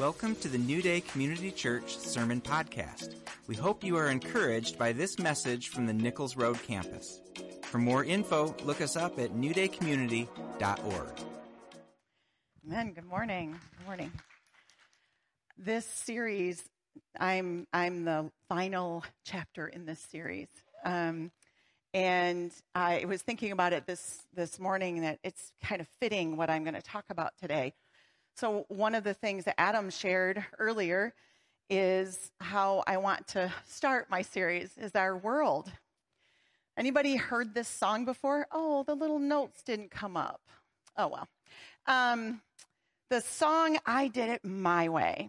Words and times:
Welcome 0.00 0.34
to 0.36 0.48
the 0.48 0.56
New 0.56 0.80
Day 0.80 1.02
Community 1.02 1.50
Church 1.50 1.98
Sermon 1.98 2.40
Podcast. 2.40 3.16
We 3.46 3.54
hope 3.54 3.84
you 3.84 3.98
are 3.98 4.08
encouraged 4.08 4.78
by 4.78 4.92
this 4.92 5.18
message 5.18 5.68
from 5.68 5.84
the 5.84 5.92
Nichols 5.92 6.36
Road 6.36 6.58
campus. 6.62 7.20
For 7.64 7.76
more 7.76 8.02
info, 8.02 8.56
look 8.64 8.80
us 8.80 8.96
up 8.96 9.18
at 9.18 9.32
newdaycommunity.org. 9.32 11.20
Amen. 12.66 12.92
Good 12.94 13.04
morning. 13.04 13.58
Good 13.76 13.84
morning. 13.84 14.12
This 15.58 15.84
series, 15.84 16.64
I'm 17.18 17.66
I'm 17.70 18.06
the 18.06 18.30
final 18.48 19.04
chapter 19.26 19.68
in 19.68 19.84
this 19.84 20.00
series, 20.00 20.48
um, 20.82 21.30
and 21.92 22.50
I 22.74 23.04
was 23.04 23.20
thinking 23.20 23.52
about 23.52 23.74
it 23.74 23.84
this 23.86 24.22
this 24.32 24.58
morning 24.58 25.02
that 25.02 25.18
it's 25.22 25.52
kind 25.62 25.82
of 25.82 25.88
fitting 26.00 26.38
what 26.38 26.48
I'm 26.48 26.64
going 26.64 26.72
to 26.72 26.80
talk 26.80 27.04
about 27.10 27.32
today. 27.38 27.74
So, 28.40 28.64
one 28.68 28.94
of 28.94 29.04
the 29.04 29.12
things 29.12 29.44
that 29.44 29.60
Adam 29.60 29.90
shared 29.90 30.42
earlier 30.58 31.12
is 31.68 32.32
how 32.40 32.82
I 32.86 32.96
want 32.96 33.26
to 33.28 33.52
start 33.66 34.08
my 34.08 34.22
series 34.22 34.78
is 34.78 34.96
our 34.96 35.14
world. 35.14 35.70
Anybody 36.74 37.16
heard 37.16 37.52
this 37.52 37.68
song 37.68 38.06
before? 38.06 38.46
Oh, 38.50 38.82
the 38.84 38.94
little 38.94 39.18
notes 39.18 39.62
didn't 39.62 39.90
come 39.90 40.16
up. 40.16 40.40
Oh, 40.96 41.08
well. 41.08 41.28
Um, 41.86 42.40
the 43.10 43.20
song 43.20 43.78
I 43.84 44.08
Did 44.08 44.30
It 44.30 44.42
My 44.42 44.88
Way. 44.88 45.28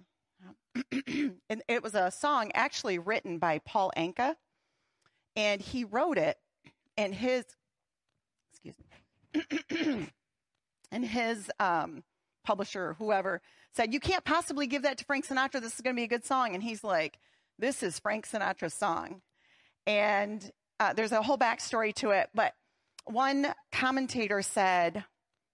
and 0.93 1.63
it 1.67 1.83
was 1.83 1.95
a 1.95 2.11
song 2.11 2.53
actually 2.53 2.97
written 2.97 3.39
by 3.39 3.59
Paul 3.59 3.91
Anka, 3.97 4.37
and 5.35 5.59
he 5.59 5.83
wrote 5.83 6.17
it, 6.17 6.37
and 6.95 7.13
his, 7.13 7.43
excuse 8.53 8.75
me, 9.33 10.07
and 10.93 11.03
his 11.03 11.51
um, 11.59 12.03
publisher, 12.43 12.95
whoever, 12.99 13.41
said, 13.73 13.93
You 13.93 13.99
can't 13.99 14.23
possibly 14.23 14.67
give 14.67 14.83
that 14.83 14.97
to 14.99 15.05
Frank 15.05 15.27
Sinatra. 15.27 15.61
This 15.61 15.75
is 15.75 15.81
going 15.81 15.95
to 15.95 15.99
be 15.99 16.05
a 16.05 16.07
good 16.07 16.25
song. 16.25 16.53
And 16.53 16.63
he's 16.63 16.83
like, 16.83 17.17
This 17.57 17.83
is 17.83 17.99
Frank 17.99 18.27
Sinatra's 18.27 18.73
song. 18.73 19.21
And 19.87 20.51
uh, 20.79 20.93
there's 20.93 21.11
a 21.11 21.21
whole 21.21 21.37
backstory 21.37 21.93
to 21.95 22.11
it. 22.11 22.29
But 22.33 22.53
one 23.05 23.53
commentator 23.71 24.41
said, 24.41 25.05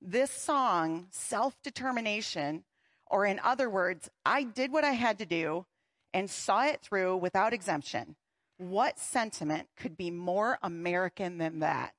This 0.02 0.32
song, 0.32 1.08
self 1.12 1.56
determination, 1.64 2.64
or 3.10 3.26
in 3.26 3.40
other 3.40 3.70
words, 3.70 4.10
I 4.26 4.44
did 4.44 4.72
what 4.72 4.84
I 4.84 4.92
had 4.92 5.20
to 5.20 5.26
do 5.26 5.66
and 6.14 6.30
saw 6.30 6.66
it 6.66 6.82
through 6.82 7.18
without 7.18 7.54
exemption. 7.54 8.16
What 8.58 9.00
sentiment 9.00 9.68
could 9.78 9.96
be 9.96 10.10
more 10.12 10.58
American 10.64 11.38
than 11.38 11.60
that? 11.60 11.94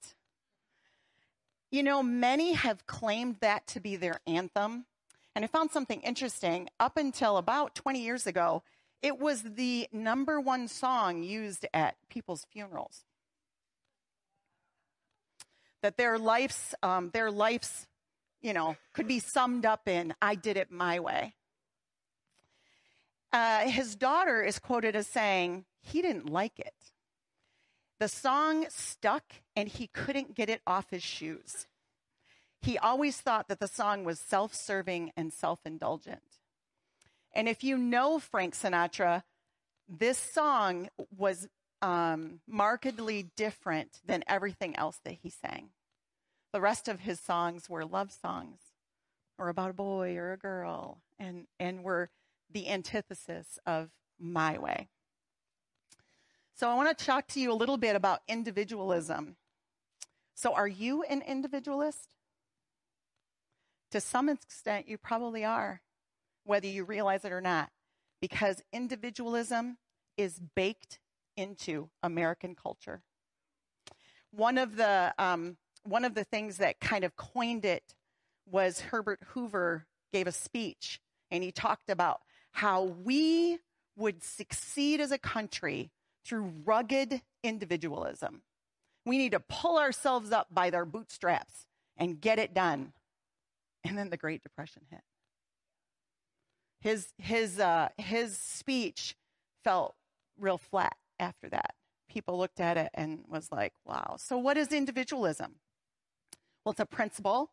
You 1.70 1.82
know, 1.82 2.02
many 2.02 2.52
have 2.52 2.86
claimed 2.86 3.36
that 3.40 3.66
to 3.68 3.80
be 3.80 3.96
their 3.96 4.20
anthem. 4.26 4.86
And 5.34 5.44
I 5.44 5.48
found 5.48 5.70
something 5.70 6.00
interesting. 6.00 6.68
Up 6.80 6.96
until 6.96 7.36
about 7.36 7.74
20 7.74 8.02
years 8.02 8.26
ago, 8.26 8.62
it 9.02 9.18
was 9.18 9.42
the 9.42 9.86
number 9.92 10.40
one 10.40 10.66
song 10.66 11.22
used 11.22 11.66
at 11.72 11.96
people's 12.08 12.46
funerals. 12.50 13.04
That 15.82 15.96
their 15.96 16.18
life's, 16.18 16.74
um, 16.82 17.10
their 17.12 17.30
life's, 17.30 17.86
you 18.40 18.52
know, 18.52 18.76
could 18.94 19.06
be 19.06 19.20
summed 19.20 19.64
up 19.64 19.86
in, 19.86 20.14
I 20.20 20.34
did 20.34 20.56
it 20.56 20.72
my 20.72 20.98
way. 20.98 21.34
Uh, 23.32 23.60
his 23.68 23.94
daughter 23.94 24.42
is 24.42 24.58
quoted 24.58 24.96
as 24.96 25.06
saying, 25.06 25.66
he 25.82 26.02
didn't 26.02 26.30
like 26.30 26.58
it. 26.58 26.74
The 27.98 28.08
song 28.08 28.66
stuck 28.68 29.24
and 29.56 29.68
he 29.68 29.88
couldn't 29.88 30.34
get 30.34 30.48
it 30.48 30.62
off 30.66 30.90
his 30.90 31.02
shoes. 31.02 31.66
He 32.60 32.78
always 32.78 33.20
thought 33.20 33.48
that 33.48 33.60
the 33.60 33.68
song 33.68 34.04
was 34.04 34.18
self 34.18 34.54
serving 34.54 35.12
and 35.16 35.32
self 35.32 35.60
indulgent. 35.64 36.22
And 37.34 37.48
if 37.48 37.62
you 37.62 37.76
know 37.76 38.18
Frank 38.18 38.54
Sinatra, 38.54 39.22
this 39.88 40.18
song 40.18 40.88
was 41.16 41.48
um, 41.82 42.40
markedly 42.46 43.30
different 43.36 44.00
than 44.04 44.24
everything 44.26 44.76
else 44.76 44.98
that 45.04 45.18
he 45.22 45.30
sang. 45.30 45.70
The 46.52 46.60
rest 46.60 46.88
of 46.88 47.00
his 47.00 47.20
songs 47.20 47.68
were 47.68 47.84
love 47.84 48.12
songs 48.12 48.58
or 49.38 49.48
about 49.48 49.70
a 49.70 49.74
boy 49.74 50.16
or 50.16 50.32
a 50.32 50.38
girl 50.38 50.98
and, 51.18 51.46
and 51.60 51.84
were 51.84 52.10
the 52.50 52.68
antithesis 52.68 53.58
of 53.66 53.90
my 54.18 54.58
way. 54.58 54.88
So 56.58 56.68
I 56.68 56.74
want 56.74 56.98
to 56.98 57.04
talk 57.04 57.28
to 57.28 57.40
you 57.40 57.52
a 57.52 57.54
little 57.54 57.76
bit 57.76 57.94
about 57.94 58.22
individualism. 58.26 59.36
So 60.34 60.54
are 60.54 60.66
you 60.66 61.04
an 61.04 61.22
individualist? 61.22 62.08
To 63.92 64.00
some 64.00 64.28
extent, 64.28 64.88
you 64.88 64.98
probably 64.98 65.44
are, 65.44 65.82
whether 66.42 66.66
you 66.66 66.82
realize 66.82 67.24
it 67.24 67.30
or 67.30 67.40
not, 67.40 67.70
because 68.20 68.60
individualism 68.72 69.78
is 70.16 70.40
baked 70.56 70.98
into 71.36 71.90
American 72.02 72.56
culture. 72.56 73.02
One 74.32 74.58
of 74.58 74.74
the 74.74 75.14
um, 75.16 75.58
one 75.84 76.04
of 76.04 76.16
the 76.16 76.24
things 76.24 76.56
that 76.56 76.80
kind 76.80 77.04
of 77.04 77.14
coined 77.14 77.64
it 77.64 77.94
was 78.50 78.80
Herbert 78.80 79.20
Hoover 79.28 79.86
gave 80.12 80.26
a 80.26 80.32
speech, 80.32 81.00
and 81.30 81.44
he 81.44 81.52
talked 81.52 81.88
about 81.88 82.18
how 82.50 82.82
we 82.82 83.60
would 83.96 84.24
succeed 84.24 85.00
as 85.00 85.12
a 85.12 85.18
country 85.18 85.92
through 86.28 86.52
rugged 86.64 87.22
individualism. 87.42 88.42
We 89.06 89.16
need 89.16 89.32
to 89.32 89.40
pull 89.40 89.78
ourselves 89.78 90.30
up 90.30 90.48
by 90.50 90.68
their 90.70 90.84
bootstraps 90.84 91.66
and 91.96 92.20
get 92.20 92.38
it 92.38 92.52
done. 92.52 92.92
And 93.84 93.96
then 93.96 94.10
the 94.10 94.16
Great 94.18 94.42
Depression 94.42 94.82
hit. 94.90 95.00
His, 96.80 97.08
his, 97.16 97.58
uh, 97.58 97.88
his 97.96 98.36
speech 98.36 99.16
felt 99.64 99.94
real 100.38 100.58
flat 100.58 100.96
after 101.18 101.48
that. 101.48 101.74
People 102.08 102.38
looked 102.38 102.60
at 102.60 102.76
it 102.76 102.90
and 102.94 103.24
was 103.26 103.50
like, 103.50 103.72
wow. 103.84 104.16
So, 104.18 104.38
what 104.38 104.56
is 104.56 104.72
individualism? 104.72 105.56
Well, 106.64 106.72
it's 106.72 106.80
a 106.80 106.86
principle 106.86 107.50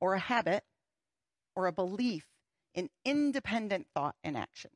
or 0.00 0.14
a 0.14 0.18
habit 0.18 0.64
or 1.56 1.66
a 1.66 1.72
belief 1.72 2.26
in 2.74 2.90
independent 3.04 3.86
thought 3.94 4.16
and 4.22 4.36
action. 4.36 4.70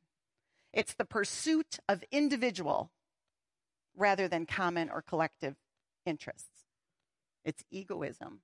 It's 0.73 0.93
the 0.93 1.05
pursuit 1.05 1.79
of 1.87 2.03
individual 2.11 2.91
rather 3.97 4.27
than 4.27 4.45
common 4.45 4.89
or 4.89 5.01
collective 5.01 5.55
interests. 6.05 6.63
It's 7.43 7.63
egoism. 7.71 8.39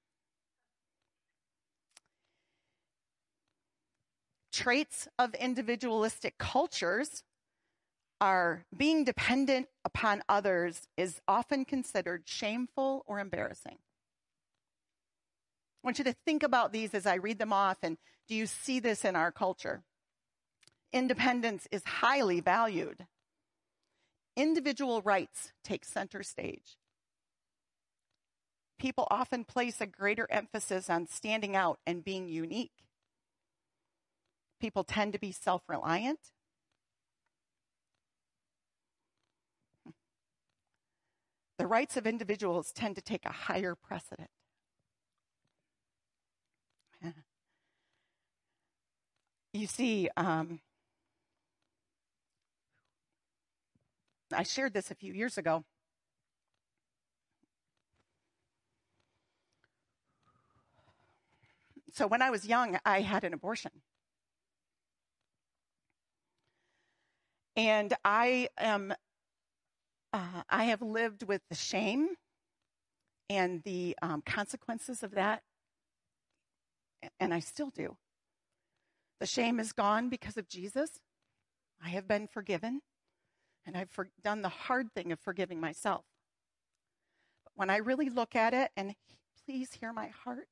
Traits 4.51 5.07
of 5.17 5.33
individualistic 5.35 6.37
cultures 6.37 7.23
are 8.21 8.65
being 8.75 9.03
dependent 9.03 9.67
upon 9.83 10.23
others 10.29 10.87
is 10.95 11.19
often 11.27 11.65
considered 11.65 12.23
shameful 12.25 13.03
or 13.07 13.19
embarrassing. 13.19 13.77
I 15.83 15.87
want 15.87 15.97
you 15.97 16.05
to 16.05 16.15
think 16.25 16.43
about 16.43 16.71
these 16.71 16.93
as 16.93 17.05
I 17.05 17.15
read 17.15 17.39
them 17.39 17.51
off, 17.51 17.77
and 17.83 17.97
do 18.27 18.35
you 18.35 18.45
see 18.45 18.79
this 18.79 19.03
in 19.03 19.15
our 19.15 19.31
culture? 19.31 19.83
Independence 20.93 21.67
is 21.71 21.83
highly 21.83 22.39
valued 22.39 23.07
individual 24.35 25.01
rights 25.01 25.51
take 25.63 25.85
center 25.85 26.23
stage. 26.23 26.77
People 28.79 29.07
often 29.09 29.45
place 29.45 29.79
a 29.79 29.85
greater 29.85 30.27
emphasis 30.29 30.89
on 30.89 31.07
standing 31.07 31.55
out 31.55 31.79
and 31.85 32.03
being 32.03 32.27
unique. 32.27 32.71
People 34.59 34.83
tend 34.83 35.13
to 35.13 35.19
be 35.19 35.31
self 35.31 35.61
reliant. 35.67 36.19
The 41.57 41.67
rights 41.67 41.95
of 41.97 42.07
individuals 42.07 42.71
tend 42.73 42.95
to 42.95 43.01
take 43.01 43.25
a 43.25 43.31
higher 43.31 43.75
precedent. 43.75 44.29
You 49.55 49.67
see, 49.67 50.09
um, 50.17 50.61
I 54.33 54.43
shared 54.43 54.73
this 54.73 54.91
a 54.91 54.95
few 54.95 55.13
years 55.13 55.37
ago. 55.37 55.63
So 61.93 62.07
when 62.07 62.21
I 62.21 62.31
was 62.31 62.45
young, 62.45 62.79
I 62.85 63.01
had 63.01 63.23
an 63.23 63.33
abortion. 63.33 63.71
And 67.55 67.93
I 68.03 68.49
am 68.57 68.93
uh, 70.11 70.43
I 70.49 70.65
have 70.65 70.81
lived 70.81 71.23
with 71.23 71.41
the 71.49 71.55
shame 71.55 72.09
and 73.29 73.63
the 73.63 73.95
um, 74.01 74.21
consequences 74.25 75.01
of 75.01 75.11
that, 75.15 75.41
and 77.19 77.33
I 77.33 77.39
still 77.39 77.71
do. 77.71 77.97
The 79.19 79.25
shame 79.25 79.59
is 79.59 79.71
gone 79.71 80.09
because 80.09 80.37
of 80.37 80.47
Jesus. 80.47 80.89
I 81.83 81.89
have 81.89 82.07
been 82.07 82.27
forgiven. 82.27 82.81
And 83.65 83.77
I've 83.77 83.89
for, 83.89 84.09
done 84.23 84.41
the 84.41 84.49
hard 84.49 84.91
thing 84.93 85.11
of 85.11 85.19
forgiving 85.19 85.59
myself. 85.59 86.05
But 87.43 87.53
when 87.55 87.69
I 87.69 87.77
really 87.77 88.09
look 88.09 88.35
at 88.35 88.53
it, 88.53 88.71
and 88.75 88.95
please 89.45 89.73
hear 89.73 89.93
my 89.93 90.07
heart, 90.07 90.47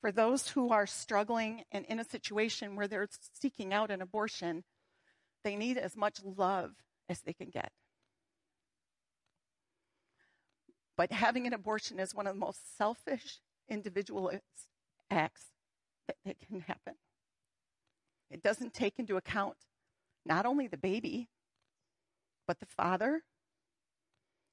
for 0.00 0.12
those 0.12 0.48
who 0.48 0.70
are 0.70 0.86
struggling 0.86 1.62
and 1.72 1.84
in 1.86 1.98
a 1.98 2.04
situation 2.04 2.76
where 2.76 2.86
they're 2.86 3.08
seeking 3.32 3.72
out 3.72 3.90
an 3.90 4.02
abortion, 4.02 4.62
they 5.42 5.56
need 5.56 5.78
as 5.78 5.96
much 5.96 6.20
love 6.22 6.72
as 7.08 7.20
they 7.20 7.32
can 7.32 7.48
get. 7.48 7.70
But 10.96 11.12
having 11.12 11.46
an 11.46 11.52
abortion 11.52 11.98
is 11.98 12.14
one 12.14 12.26
of 12.26 12.34
the 12.34 12.40
most 12.40 12.76
selfish 12.76 13.40
individualist 13.68 14.42
acts 15.10 15.46
that, 16.06 16.16
that 16.24 16.36
can 16.40 16.60
happen. 16.60 16.94
It 18.30 18.42
doesn't 18.42 18.74
take 18.74 18.98
into 18.98 19.16
account 19.16 19.56
not 20.24 20.46
only 20.46 20.66
the 20.66 20.76
baby, 20.76 21.28
but 22.46 22.60
the 22.60 22.66
father. 22.66 23.22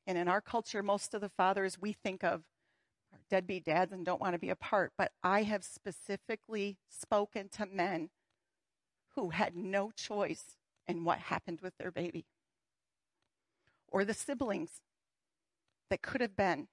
And 0.06 0.18
in 0.18 0.28
our 0.28 0.42
culture, 0.42 0.84
most 0.84 1.14
of 1.14 1.22
the 1.22 1.30
fathers 1.30 1.80
we 1.80 1.94
think 1.94 2.24
of 2.24 2.44
are 3.14 3.20
deadbeat 3.30 3.66
dads 3.66 3.92
and 3.92 4.06
don't 4.06 4.22
want 4.22 4.34
to 4.34 4.40
be 4.40 4.50
a 4.50 4.56
part. 4.56 4.92
But 4.98 5.12
I 5.24 5.44
have 5.44 5.64
specifically 5.64 6.78
spoken 6.90 7.50
to 7.50 7.66
men 7.66 8.10
who 9.16 9.30
had 9.30 9.56
no 9.56 9.92
choice 9.92 10.58
in 10.88 11.06
what 11.06 11.20
happened 11.20 11.62
with 11.62 11.78
their 11.78 11.92
baby, 11.92 12.26
or 13.88 14.04
the 14.04 14.14
siblings 14.14 14.82
that 15.90 16.02
could 16.02 16.20
have 16.20 16.36
been, 16.36 16.68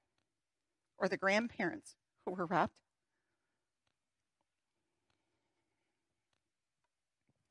or 0.98 1.08
the 1.08 1.16
grandparents 1.16 1.94
who 2.24 2.32
were 2.32 2.46
robbed 2.46 2.80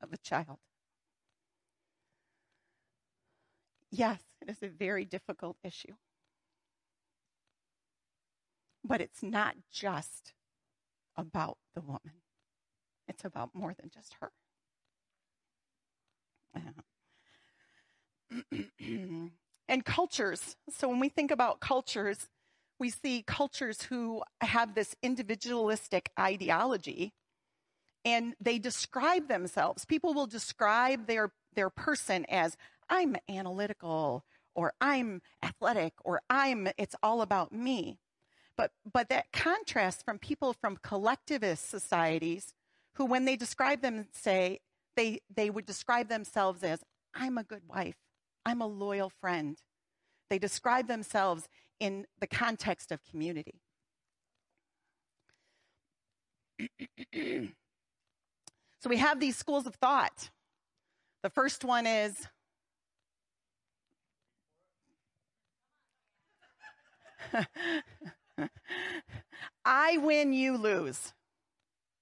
of 0.02 0.12
a 0.12 0.18
child. 0.18 0.58
Yes, 3.90 4.20
it 4.40 4.48
is 4.48 4.62
a 4.62 4.68
very 4.68 5.04
difficult 5.04 5.56
issue. 5.64 5.94
But 8.84 9.00
it's 9.00 9.22
not 9.22 9.56
just 9.70 10.32
about 11.16 11.58
the 11.74 11.80
woman, 11.80 12.22
it's 13.08 13.24
about 13.24 13.54
more 13.54 13.74
than 13.74 13.90
just 13.90 14.14
her. 14.20 14.32
and 19.68 19.84
cultures. 19.84 20.56
So 20.70 20.88
when 20.88 21.00
we 21.00 21.08
think 21.08 21.30
about 21.30 21.60
cultures, 21.60 22.28
we 22.78 22.90
see 22.90 23.22
cultures 23.22 23.82
who 23.82 24.22
have 24.40 24.74
this 24.74 24.94
individualistic 25.02 26.10
ideology 26.18 27.12
and 28.04 28.34
they 28.40 28.58
describe 28.58 29.28
themselves. 29.28 29.84
People 29.84 30.14
will 30.14 30.26
describe 30.26 31.06
their, 31.06 31.32
their 31.54 31.70
person 31.70 32.24
as 32.28 32.56
I'm 32.90 33.16
analytical 33.28 34.24
or 34.54 34.74
I'm 34.80 35.22
athletic 35.42 35.94
or 36.04 36.20
I'm 36.28 36.68
it's 36.76 36.96
all 37.02 37.22
about 37.22 37.52
me. 37.52 37.98
But 38.56 38.72
but 38.92 39.08
that 39.08 39.32
contrast 39.32 40.04
from 40.04 40.18
people 40.18 40.52
from 40.52 40.76
collectivist 40.82 41.70
societies 41.70 42.52
who 42.96 43.06
when 43.06 43.24
they 43.24 43.36
describe 43.36 43.80
them 43.80 44.08
say 44.12 44.60
they 44.96 45.20
they 45.34 45.48
would 45.48 45.64
describe 45.64 46.08
themselves 46.08 46.62
as 46.62 46.82
I'm 47.14 47.38
a 47.38 47.44
good 47.44 47.62
wife. 47.68 47.96
I'm 48.44 48.60
a 48.60 48.66
loyal 48.66 49.10
friend. 49.20 49.56
They 50.28 50.38
describe 50.38 50.88
themselves 50.88 51.48
in 51.78 52.06
the 52.20 52.26
context 52.26 52.92
of 52.92 53.02
community. 53.04 53.62
so 58.80 58.88
we 58.88 58.98
have 58.98 59.20
these 59.20 59.36
schools 59.36 59.66
of 59.66 59.74
thought. 59.76 60.30
The 61.22 61.30
first 61.30 61.64
one 61.64 61.86
is 61.86 62.26
I 69.64 69.98
win, 69.98 70.32
you 70.32 70.56
lose. 70.56 71.12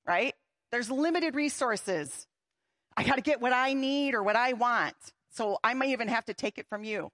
Right? 0.07 0.35
There's 0.71 0.91
limited 0.91 1.35
resources. 1.35 2.27
I 2.97 3.05
got 3.05 3.17
to 3.17 3.23
get 3.23 3.41
what 3.41 3.53
I 3.53 3.75
need 3.75 4.15
or 4.15 4.23
what 4.23 4.37
I 4.37 4.55
want. 4.55 4.95
So 5.31 5.59
I 5.63 5.75
may 5.75 5.93
even 5.93 6.09
have 6.09 6.25
to 6.27 6.35
take 6.35 6.59
it 6.59 6.67
from 6.69 6.85
you. 6.85 7.11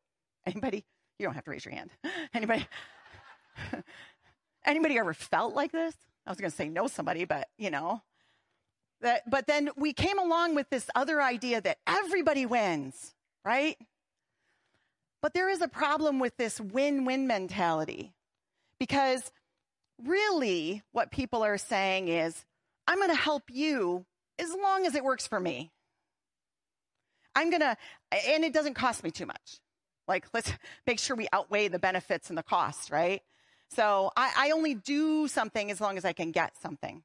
Anybody? 0.47 0.85
You 1.19 1.27
don't 1.27 1.35
have 1.35 1.45
to 1.45 1.51
raise 1.51 1.65
your 1.65 1.75
hand. 1.75 1.91
Anybody? 2.35 2.67
Anybody 4.67 4.99
ever 4.99 5.15
felt 5.15 5.55
like 5.55 5.73
this? 5.73 5.95
I 6.27 6.31
was 6.31 6.39
going 6.39 6.51
to 6.51 6.57
say 6.57 6.69
no 6.69 6.87
somebody, 6.87 7.25
but 7.25 7.49
you 7.59 7.71
know. 7.71 8.03
That, 9.03 9.29
but 9.29 9.47
then 9.47 9.69
we 9.77 9.93
came 9.93 10.19
along 10.19 10.55
with 10.55 10.71
this 10.71 10.89
other 10.95 11.21
idea 11.21 11.61
that 11.61 11.79
everybody 11.87 12.47
wins, 12.47 13.15
right? 13.45 13.77
But 15.25 15.33
there 15.33 15.49
is 15.49 15.63
a 15.63 15.69
problem 15.69 16.19
with 16.19 16.37
this 16.37 16.61
win 16.61 17.07
win 17.07 17.27
mentality 17.27 18.13
because 18.79 19.33
really 20.05 20.83
what 20.93 21.11
people 21.11 21.43
are 21.43 21.57
saying 21.57 22.09
is, 22.09 22.45
I'm 22.87 22.99
going 22.99 23.09
to 23.09 23.15
help 23.15 23.45
you 23.51 24.05
as 24.39 24.51
long 24.53 24.85
as 24.85 24.95
it 24.95 25.03
works 25.03 25.27
for 25.27 25.41
me. 25.41 25.71
I'm 27.35 27.49
going 27.49 27.63
to, 27.63 27.75
and 28.13 28.45
it 28.45 28.53
doesn't 28.53 28.75
cost 28.75 29.03
me 29.03 29.11
too 29.11 29.25
much. 29.25 29.61
Like, 30.07 30.27
let's 30.35 30.53
make 30.87 30.99
sure 30.99 31.17
we 31.17 31.27
outweigh 31.33 31.69
the 31.69 31.79
benefits 31.79 32.29
and 32.29 32.37
the 32.37 32.43
cost, 32.43 32.91
right? 32.91 33.23
So 33.71 34.11
I, 34.15 34.31
I 34.37 34.51
only 34.51 34.75
do 34.75 35.27
something 35.27 35.71
as 35.71 35.81
long 35.81 35.97
as 35.97 36.05
I 36.05 36.13
can 36.13 36.33
get 36.33 36.53
something. 36.61 37.03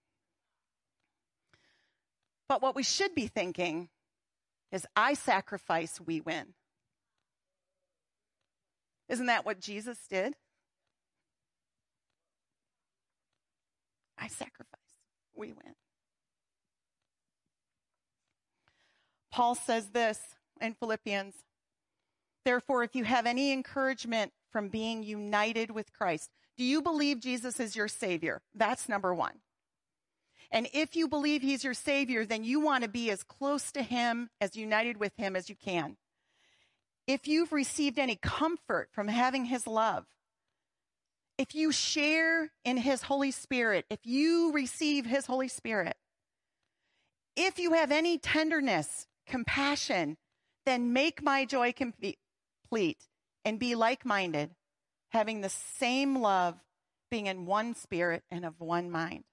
But 2.50 2.62
what 2.62 2.76
we 2.76 2.84
should 2.84 3.16
be 3.16 3.28
thinking 3.28 3.88
is 4.74 4.86
I 4.94 5.14
sacrifice, 5.14 6.02
we 6.06 6.20
win. 6.20 6.48
Isn't 9.10 9.26
that 9.26 9.46
what 9.46 9.60
Jesus 9.60 9.98
did? 10.10 10.36
I 14.18 14.28
sacrifice, 14.28 14.80
we 15.36 15.48
win. 15.48 15.76
Paul 19.32 19.56
says 19.56 19.90
this 19.90 20.20
in 20.62 20.74
Philippians 20.74 21.36
Therefore, 22.46 22.84
if 22.84 22.96
you 22.96 23.04
have 23.04 23.26
any 23.26 23.52
encouragement 23.52 24.32
from 24.52 24.70
being 24.70 25.04
united 25.04 25.72
with 25.72 25.94
Christ, 25.94 26.30
do 26.58 26.64
you 26.64 26.82
believe 26.82 27.20
Jesus 27.20 27.60
is 27.60 27.76
your 27.76 27.88
Savior? 27.88 28.42
That's 28.56 28.90
number 28.90 29.14
one. 29.14 29.40
And 30.52 30.68
if 30.74 30.96
you 30.96 31.08
believe 31.08 31.42
He's 31.42 31.64
your 31.64 31.74
Savior, 31.74 32.26
then 32.26 32.44
you 32.44 32.60
want 32.60 32.84
to 32.84 32.90
be 32.90 33.12
as 33.12 33.24
close 33.24 33.72
to 33.74 33.84
Him, 33.84 34.30
as 34.42 34.56
united 34.56 34.98
with 34.98 35.14
Him 35.16 35.36
as 35.36 35.50
you 35.50 35.56
can. 35.56 35.98
If 37.10 37.28
you've 37.28 37.52
received 37.52 37.98
any 37.98 38.18
comfort 38.18 38.90
from 38.92 39.08
having 39.08 39.46
His 39.46 39.66
love, 39.66 40.06
if 41.40 41.56
you 41.56 41.72
share 41.72 42.52
in 42.64 42.78
His 42.78 43.02
Holy 43.02 43.32
Spirit, 43.32 43.86
if 43.90 43.98
you 44.04 44.52
receive 44.52 45.08
His 45.08 45.26
Holy 45.26 45.48
Spirit, 45.48 45.98
if 47.36 47.58
you 47.58 47.74
have 47.74 47.92
any 47.92 48.20
tenderness, 48.20 49.08
compassion, 49.26 50.18
then 50.68 50.94
make 50.94 51.24
my 51.24 51.46
joy 51.46 51.74
complete 51.74 52.20
and 53.44 53.58
be 53.58 53.74
like 53.74 54.06
minded, 54.06 54.52
having 55.10 55.42
the 55.42 55.50
same 55.50 56.20
love, 56.20 56.60
being 57.10 57.26
in 57.26 57.48
one 57.48 57.74
spirit 57.74 58.22
and 58.30 58.46
of 58.46 58.60
one 58.60 58.92
mind. 58.92 59.24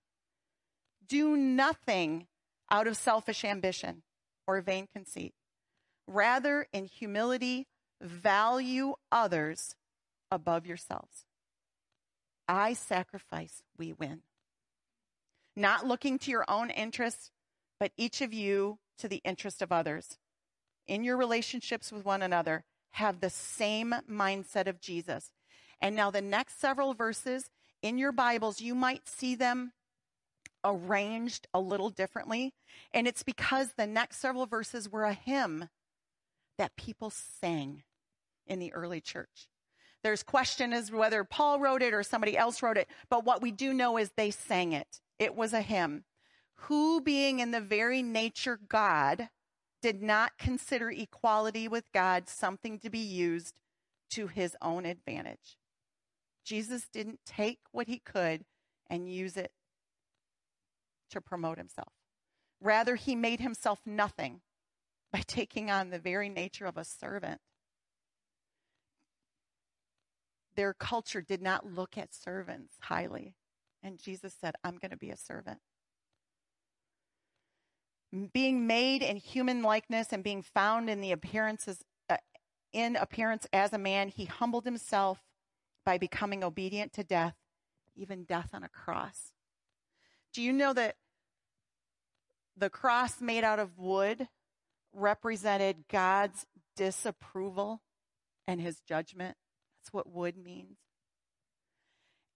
Do 1.06 1.37
nothing 1.37 2.26
out 2.71 2.87
of 2.87 2.97
selfish 2.97 3.45
ambition 3.45 4.02
or 4.47 4.62
vain 4.62 4.88
conceit. 4.95 5.35
Rather, 6.06 6.66
in 6.72 6.86
humility, 6.86 7.66
value 8.00 8.94
others 9.10 9.75
above 10.30 10.66
yourselves. 10.66 11.25
I 12.48 12.75
sacrifice, 12.75 13.62
we 13.76 13.92
win. 13.92 14.22
Not 15.56 15.86
looking 15.86 16.18
to 16.20 16.30
your 16.30 16.44
own 16.48 16.70
interests, 16.70 17.30
but 17.80 17.92
each 17.96 18.20
of 18.20 18.32
you 18.32 18.78
to 18.98 19.08
the 19.08 19.22
interest 19.25 19.62
of 19.62 19.72
others. 19.72 20.18
In 20.86 21.02
your 21.02 21.16
relationships 21.16 21.90
with 21.90 22.04
one 22.04 22.22
another, 22.22 22.64
have 22.90 23.20
the 23.20 23.30
same 23.30 23.94
mindset 24.10 24.66
of 24.66 24.80
Jesus. 24.80 25.32
And 25.80 25.94
now, 25.94 26.10
the 26.10 26.22
next 26.22 26.60
several 26.60 26.94
verses 26.94 27.50
in 27.82 27.98
your 27.98 28.12
Bibles, 28.12 28.60
you 28.60 28.75
might 28.75 29.08
see 29.08 29.34
them 29.34 29.72
arranged 30.64 31.46
a 31.52 31.60
little 31.60 31.90
differently. 31.90 32.54
And 32.94 33.06
it's 33.06 33.22
because 33.22 33.72
the 33.72 33.86
next 33.86 34.18
several 34.18 34.46
verses 34.46 34.90
were 34.90 35.04
a 35.04 35.12
hymn 35.12 35.68
that 36.58 36.76
people 36.76 37.10
sang 37.10 37.82
in 38.46 38.58
the 38.58 38.72
early 38.72 39.00
church. 39.00 39.48
There's 40.02 40.22
question 40.22 40.72
as 40.72 40.92
whether 40.92 41.25
Paul 41.25 41.58
wrote 41.58 41.82
it 41.82 41.92
or 41.92 42.02
somebody 42.02 42.36
else 42.36 42.62
wrote 42.62 42.76
it, 42.76 42.88
but 43.08 43.25
what 43.25 43.42
we 43.42 43.50
do 43.50 43.72
know 43.75 43.96
is 43.96 44.10
they 44.10 44.30
sang 44.30 44.72
it. 44.72 45.00
It 45.18 45.34
was 45.34 45.52
a 45.52 45.62
hymn. 45.62 46.04
Who, 46.60 47.00
being 47.00 47.40
in 47.40 47.50
the 47.50 47.60
very 47.60 48.02
nature 48.02 48.58
God, 48.68 49.28
did 49.82 50.02
not 50.02 50.38
consider 50.38 50.90
equality 50.90 51.68
with 51.68 51.92
God 51.92 52.28
something 52.28 52.78
to 52.80 52.90
be 52.90 52.98
used 52.98 53.60
to 54.10 54.28
his 54.28 54.56
own 54.62 54.86
advantage. 54.86 55.58
Jesus 56.44 56.88
didn't 56.88 57.20
take 57.26 57.58
what 57.72 57.88
he 57.88 57.98
could 57.98 58.44
and 58.88 59.12
use 59.12 59.36
it 59.36 59.50
to 61.10 61.20
promote 61.20 61.58
himself. 61.58 61.92
Rather, 62.60 62.94
he 62.94 63.14
made 63.14 63.40
himself 63.40 63.80
nothing 63.84 64.40
by 65.16 65.23
taking 65.26 65.70
on 65.70 65.88
the 65.88 65.99
very 65.99 66.28
nature 66.28 66.66
of 66.66 66.76
a 66.76 66.85
servant 66.85 67.40
their 70.56 70.75
culture 70.75 71.23
did 71.23 71.40
not 71.40 71.64
look 71.64 71.96
at 71.96 72.14
servants 72.14 72.75
highly 72.82 73.35
And 73.82 73.99
Jesus 73.99 74.35
said, 74.38 74.56
I'm 74.62 74.76
going 74.76 74.90
to 74.90 74.99
be 74.99 75.08
a 75.08 75.16
servant. 75.16 75.58
Being 78.35 78.66
made 78.66 79.02
in 79.02 79.16
human 79.16 79.62
likeness 79.62 80.08
and 80.12 80.23
being 80.23 80.42
found 80.42 80.90
in 80.90 81.00
the 81.00 81.12
appearances 81.12 81.82
uh, 82.11 82.16
in 82.75 82.96
appearance 82.96 83.46
as 83.54 83.73
a 83.73 83.78
man, 83.78 84.08
he 84.08 84.26
humbled 84.26 84.66
himself 84.66 85.23
by 85.87 85.96
becoming 85.96 86.44
obedient 86.44 86.92
to 86.94 87.04
death, 87.04 87.37
even 87.94 88.25
death 88.25 88.50
on 88.52 88.62
a 88.62 88.68
cross. 88.68 89.32
Do 90.35 90.42
you 90.42 90.52
know 90.52 90.75
that 90.75 90.96
the 92.54 92.70
cross 92.70 93.20
made 93.20 93.44
out 93.44 93.58
of 93.58 93.78
wood 93.78 94.28
represented 94.93 95.85
God's 95.90 96.47
disapproval 96.76 97.83
and 98.47 98.61
his 98.61 98.81
judgment? 98.81 99.37
That's 99.81 99.93
what 99.93 100.11
wood 100.11 100.37
means. 100.37 100.78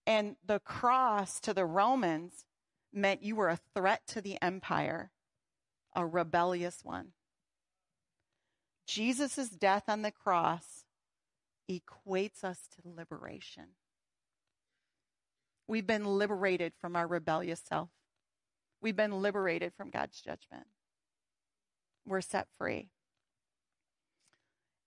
And 0.07 0.37
the 0.45 0.59
cross 0.61 1.41
to 1.41 1.55
the 1.55 1.65
Romans 1.65 2.45
meant 2.93 3.23
you 3.23 3.37
were 3.37 3.49
a 3.49 3.61
threat 3.75 4.03
to 4.09 4.21
the 4.21 4.41
empire, 4.43 5.13
a 5.95 6.07
rebellious 6.07 6.81
one. 6.83 7.13
Jesus' 8.87 9.49
death 9.51 9.85
on 9.89 10.03
the 10.03 10.11
cross 10.11 10.85
equates 11.71 12.43
us 12.43 12.67
to 12.75 12.89
liberation. 12.89 13.69
We've 15.69 15.87
been 15.87 16.05
liberated 16.05 16.73
from 16.81 16.97
our 16.97 17.07
rebellious 17.07 17.63
self. 17.69 17.91
We've 18.83 18.97
been 18.97 19.23
liberated 19.23 19.73
from 19.77 19.91
God's 19.91 20.21
judgment. 20.21 20.67
We're 22.11 22.21
set 22.21 22.49
free. 22.59 22.91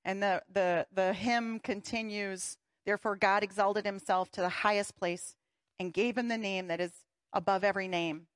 And 0.06 0.22
the, 0.22 0.44
the, 0.54 0.86
the 0.94 1.14
hymn 1.14 1.60
continues 1.60 2.58
Therefore, 2.86 3.16
God 3.16 3.44
exalted 3.44 3.86
himself 3.86 4.30
to 4.32 4.42
the 4.42 4.50
highest 4.50 4.98
place 4.98 5.36
and 5.80 5.94
gave 5.94 6.18
him 6.18 6.28
the 6.28 6.38
name 6.38 6.68
that 6.68 6.82
is 6.82 6.92
above 7.32 7.64
every 7.64 7.88
name, 7.88 8.28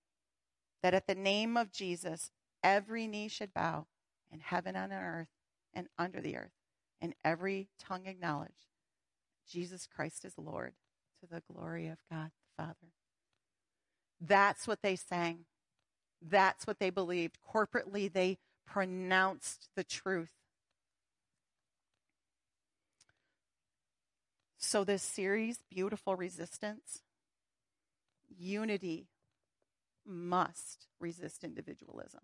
that 0.81 0.93
at 0.93 1.07
the 1.07 1.15
name 1.15 1.57
of 1.57 1.71
Jesus, 1.71 2.31
every 2.63 3.07
knee 3.07 3.27
should 3.27 3.53
bow 3.53 3.87
in 4.31 4.39
heaven 4.39 4.75
and 4.75 4.93
on 4.93 4.99
earth 4.99 5.27
and 5.73 5.87
under 5.97 6.21
the 6.21 6.37
earth, 6.37 6.53
and 7.01 7.13
every 7.23 7.67
tongue 7.79 8.05
acknowledge 8.05 8.69
Jesus 9.49 9.87
Christ 9.87 10.25
is 10.25 10.33
Lord 10.37 10.73
to 11.21 11.27
the 11.27 11.43
glory 11.51 11.87
of 11.87 11.97
God 12.09 12.31
the 12.31 12.63
Father. 12.63 12.93
That's 14.19 14.67
what 14.67 14.81
they 14.81 14.95
sang. 14.95 15.45
That's 16.21 16.65
what 16.65 16.79
they 16.79 16.89
believed. 16.89 17.37
Corporately, 17.53 18.11
they 18.11 18.39
pronounced 18.67 19.69
the 19.75 19.83
truth. 19.83 20.33
So, 24.59 24.83
this 24.83 25.01
series, 25.01 25.59
Beautiful 25.71 26.15
Resistance, 26.15 27.01
unity 28.37 29.07
must 30.05 30.87
resist 30.99 31.43
individualism. 31.43 32.21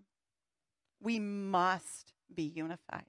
We 1.02 1.20
must 1.20 2.14
be 2.34 2.44
unified. 2.44 3.06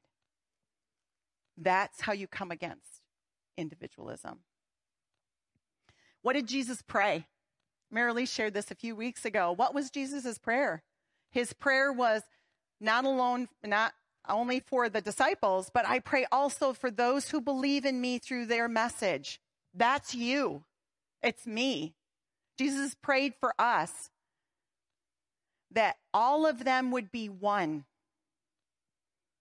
That's 1.56 2.00
how 2.00 2.12
you 2.12 2.26
come 2.26 2.50
against 2.50 3.02
individualism. 3.56 4.40
What 6.22 6.34
did 6.34 6.46
Jesus 6.46 6.82
pray? 6.82 7.26
Marilee 7.92 8.28
shared 8.28 8.54
this 8.54 8.70
a 8.70 8.74
few 8.74 8.96
weeks 8.96 9.24
ago. 9.24 9.52
What 9.52 9.74
was 9.74 9.90
Jesus' 9.90 10.38
prayer? 10.38 10.82
His 11.30 11.52
prayer 11.52 11.92
was 11.92 12.22
not 12.84 13.04
alone, 13.04 13.48
not 13.64 13.92
only 14.28 14.60
for 14.60 14.88
the 14.88 15.00
disciples, 15.00 15.70
but 15.72 15.86
I 15.86 15.98
pray 15.98 16.26
also 16.30 16.72
for 16.72 16.90
those 16.90 17.30
who 17.30 17.40
believe 17.40 17.84
in 17.84 18.00
me 18.00 18.18
through 18.18 18.46
their 18.46 18.68
message. 18.68 19.40
That's 19.74 20.14
you. 20.14 20.62
It's 21.22 21.46
me. 21.46 21.94
Jesus 22.58 22.94
prayed 22.94 23.34
for 23.40 23.54
us 23.58 24.10
that 25.72 25.96
all 26.12 26.46
of 26.46 26.64
them 26.64 26.90
would 26.92 27.10
be 27.10 27.28
one. 27.28 27.84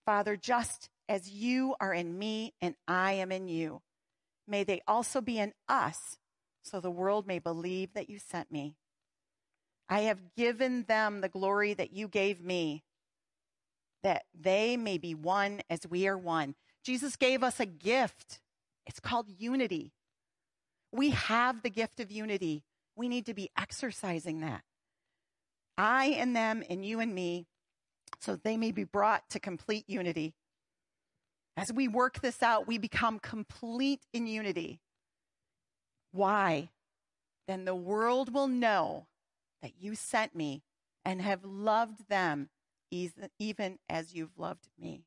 Father, 0.05 0.35
just 0.35 0.89
as 1.07 1.29
you 1.29 1.75
are 1.79 1.93
in 1.93 2.17
me 2.17 2.53
and 2.62 2.75
I 2.88 3.13
am 3.13 3.31
in 3.31 3.47
you, 3.47 3.81
may 4.47 4.63
they 4.63 4.81
also 4.88 5.21
be 5.21 5.38
in 5.38 5.53
us 5.69 6.17
so 6.63 6.79
the 6.79 6.91
world 6.91 7.27
may 7.27 7.39
believe 7.39 7.93
that 7.93 8.09
you 8.09 8.19
sent 8.19 8.51
me. 8.51 8.75
I 9.89 10.01
have 10.01 10.35
given 10.35 10.83
them 10.83 11.21
the 11.21 11.29
glory 11.29 11.73
that 11.73 11.93
you 11.93 12.07
gave 12.07 12.41
me, 12.41 12.83
that 14.03 14.24
they 14.39 14.77
may 14.77 14.98
be 14.98 15.15
one 15.15 15.62
as 15.69 15.88
we 15.89 16.07
are 16.07 16.17
one. 16.17 16.55
Jesus 16.83 17.15
gave 17.15 17.43
us 17.43 17.60
a 17.60 17.65
gift. 17.65 18.39
It's 18.86 19.00
called 19.00 19.29
unity. 19.29 19.93
We 20.91 21.12
have 21.12 21.63
the 21.63 21.69
gift 21.69 22.00
of 22.00 22.12
unity. 22.12 22.63
We 22.95 23.07
need 23.07 23.25
to 23.25 23.33
be 23.33 23.50
exercising 23.57 24.41
that. 24.41 24.62
I 25.77 26.07
and 26.17 26.36
them, 26.36 26.63
and 26.69 26.86
you 26.86 27.00
and 27.00 27.15
me, 27.15 27.48
so 28.19 28.36
they 28.36 28.57
may 28.57 28.72
be 28.72 28.83
brought 28.83 29.29
to 29.31 29.39
complete 29.39 29.86
unity. 29.88 30.36
As 31.57 31.72
we 31.72 31.88
work 31.88 32.22
this 32.22 32.43
out, 32.43 32.67
we 32.67 32.77
become 32.77 33.19
complete 33.19 34.01
in 34.13 34.27
unity. 34.27 34.79
Why? 36.12 36.69
Then 37.48 37.65
the 37.65 37.75
world 37.75 38.33
will 38.33 38.48
know 38.48 39.07
that 39.62 39.74
you 39.79 39.95
sent 39.95 40.36
me 40.36 40.63
and 41.03 41.22
have 41.22 41.43
loved 41.43 42.07
them 42.10 42.50
even 43.39 43.79
as 43.89 44.13
you've 44.13 44.38
loved 44.38 44.67
me. 44.79 45.03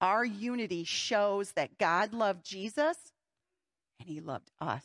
Our 0.00 0.24
unity 0.24 0.84
shows 0.84 1.52
that 1.52 1.78
God 1.78 2.12
loved 2.12 2.44
Jesus 2.44 2.96
and 3.98 4.08
he 4.08 4.20
loved 4.20 4.50
us. 4.60 4.82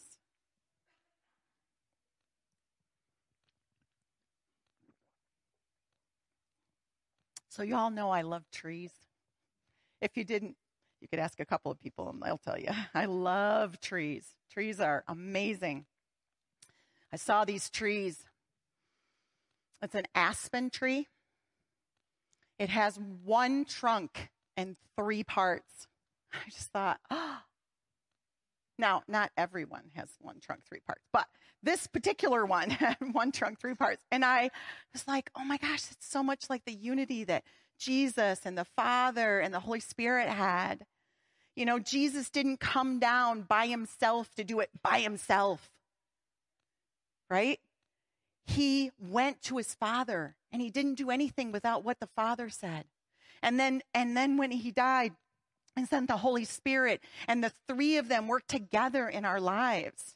So, 7.50 7.64
you 7.64 7.78
all 7.78 7.90
know 7.90 8.10
I 8.10 8.22
love 8.22 8.44
trees. 8.52 8.92
If 10.02 10.18
you 10.18 10.26
didn't, 10.26 10.58
you 11.00 11.08
could 11.08 11.20
ask 11.20 11.40
a 11.40 11.46
couple 11.46 11.72
of 11.72 11.80
people 11.80 12.10
and 12.10 12.22
they'll 12.22 12.38
tell 12.38 12.60
you. 12.60 12.68
I 12.94 13.06
love 13.06 13.80
trees. 13.80 14.26
Trees 14.52 14.82
are 14.82 15.06
amazing. 15.08 15.86
I 17.14 17.16
saw 17.16 17.46
these 17.46 17.70
trees. 17.70 18.26
It's 19.82 19.96
an 19.96 20.08
aspen 20.14 20.70
tree. 20.70 21.08
It 22.58 22.70
has 22.70 23.00
one 23.24 23.66
trunk 23.66 24.30
and 24.56 24.76
three 24.96 25.24
parts. 25.24 25.88
I 26.34 26.50
just 26.50 26.72
thought, 26.72 27.00
oh. 27.10 27.40
Now, 28.78 29.04
not 29.08 29.32
everyone 29.38 29.84
has 29.94 30.10
one 30.20 30.42
trunk, 30.42 30.64
three 30.68 30.82
parts, 30.82 31.06
but 31.14 31.28
this 31.64 31.88
particular 31.88 32.46
one 32.46 32.70
had 32.72 32.98
one 33.14 33.32
trunk, 33.32 33.62
three 33.62 33.74
parts. 33.74 34.02
And 34.12 34.26
I 34.26 34.50
was 34.92 35.08
like, 35.08 35.30
oh 35.34 35.46
my 35.46 35.56
gosh, 35.56 35.92
it's 35.92 36.08
so 36.08 36.22
much 36.22 36.50
like 36.50 36.66
the 36.66 36.74
unity 36.74 37.24
that 37.24 37.46
Jesus 37.80 38.42
and 38.46 38.58
the 38.58 38.66
Father 38.66 39.40
and 39.40 39.54
the 39.54 39.62
Holy 39.62 39.80
Spirit 39.80 40.28
had. 40.28 40.86
You 41.56 41.66
know, 41.66 41.80
Jesus 41.80 42.30
didn't 42.30 42.60
come 42.60 43.00
down 43.00 43.44
by 43.44 43.68
himself 43.68 44.34
to 44.36 44.44
do 44.44 44.60
it 44.60 44.70
by 44.84 45.00
himself, 45.00 45.72
right? 47.30 47.60
He 48.46 48.92
went 49.00 49.42
to 49.44 49.58
his 49.58 49.74
Father 49.74 50.36
and 50.52 50.62
he 50.62 50.70
didn't 50.70 50.96
do 50.96 51.10
anything 51.10 51.52
without 51.52 51.84
what 51.84 52.00
the 52.00 52.10
Father 52.16 52.50
said. 52.50 52.86
And 53.42 53.60
then, 53.60 53.82
and 53.94 54.16
then 54.16 54.38
when 54.38 54.52
he 54.52 54.72
died, 54.72 55.14
and 55.76 55.88
sent 55.88 56.08
the 56.08 56.18
Holy 56.18 56.46
Spirit, 56.46 57.02
and 57.28 57.44
the 57.44 57.52
three 57.68 57.98
of 57.98 58.08
them 58.08 58.28
worked 58.28 58.48
together 58.48 59.08
in 59.10 59.26
our 59.26 59.40
lives. 59.40 60.16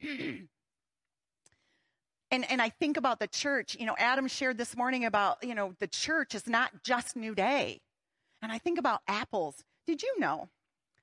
and 0.00 0.48
and 2.30 2.62
I 2.62 2.68
think 2.68 2.96
about 2.96 3.18
the 3.18 3.26
church. 3.26 3.76
You 3.78 3.86
know, 3.86 3.96
Adam 3.98 4.28
shared 4.28 4.56
this 4.56 4.76
morning 4.76 5.04
about 5.04 5.42
you 5.42 5.54
know 5.54 5.74
the 5.78 5.88
church 5.88 6.34
is 6.34 6.46
not 6.46 6.82
just 6.82 7.16
New 7.16 7.34
Day, 7.34 7.80
and 8.42 8.52
I 8.52 8.58
think 8.58 8.78
about 8.78 9.00
apples. 9.08 9.64
Did 9.86 10.02
you 10.02 10.18
know 10.18 10.48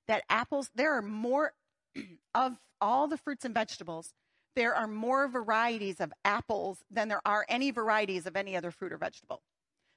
that 0.07 0.23
apples? 0.29 0.71
There 0.73 0.97
are 0.97 1.01
more 1.01 1.53
of 2.33 2.57
all 2.79 3.07
the 3.07 3.17
fruits 3.17 3.45
and 3.45 3.53
vegetables. 3.53 4.13
There 4.57 4.75
are 4.75 4.87
more 4.87 5.29
varieties 5.29 6.01
of 6.01 6.11
apples 6.25 6.79
than 6.91 7.07
there 7.07 7.21
are 7.25 7.45
any 7.47 7.71
varieties 7.71 8.25
of 8.25 8.35
any 8.35 8.57
other 8.57 8.71
fruit 8.71 8.91
or 8.91 8.97
vegetable. 8.97 9.41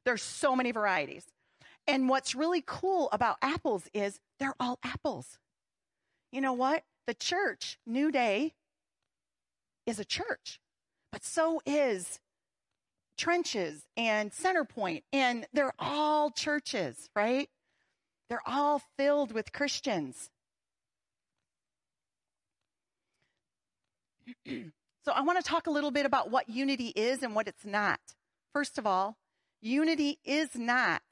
There's 0.05 0.23
so 0.23 0.55
many 0.55 0.71
varieties. 0.71 1.25
And 1.88 2.09
what's 2.09 2.37
really 2.37 2.62
cool 2.64 3.09
about 3.11 3.38
apples 3.43 3.88
is 3.93 4.21
they're 4.38 4.55
all 4.61 4.79
apples. 4.85 5.38
You 6.31 6.40
know 6.40 6.52
what? 6.52 6.85
The 7.09 7.14
church, 7.14 7.79
New 7.85 8.12
Day, 8.12 8.55
is 9.87 9.99
a 9.99 10.05
church 10.05 10.61
but 11.12 11.25
so 11.25 11.61
is 11.67 12.21
Trenches 13.19 13.87
and 13.97 14.31
Centerpoint, 14.31 15.02
and 15.12 15.47
they're 15.52 15.75
all 15.79 16.31
churches, 16.31 17.11
right? 17.14 17.49
They're 18.29 18.47
all 18.47 18.81
filled 18.97 19.33
with 19.33 19.52
Christians. 19.52 20.31
so 25.04 25.12
I 25.12 25.22
want 25.22 25.38
to 25.38 25.49
talk 25.49 25.66
a 25.66 25.70
little 25.70 25.90
bit 25.90 26.06
about 26.06 26.30
what 26.30 26.49
unity 26.49 26.92
is 26.96 27.22
and 27.22 27.34
what 27.34 27.49
it's 27.49 27.64
not. 27.64 28.00
First 28.52 28.78
of 28.78 28.87
all, 28.87 29.16
unity 29.60 30.18
is 30.25 30.54
not 30.54 31.02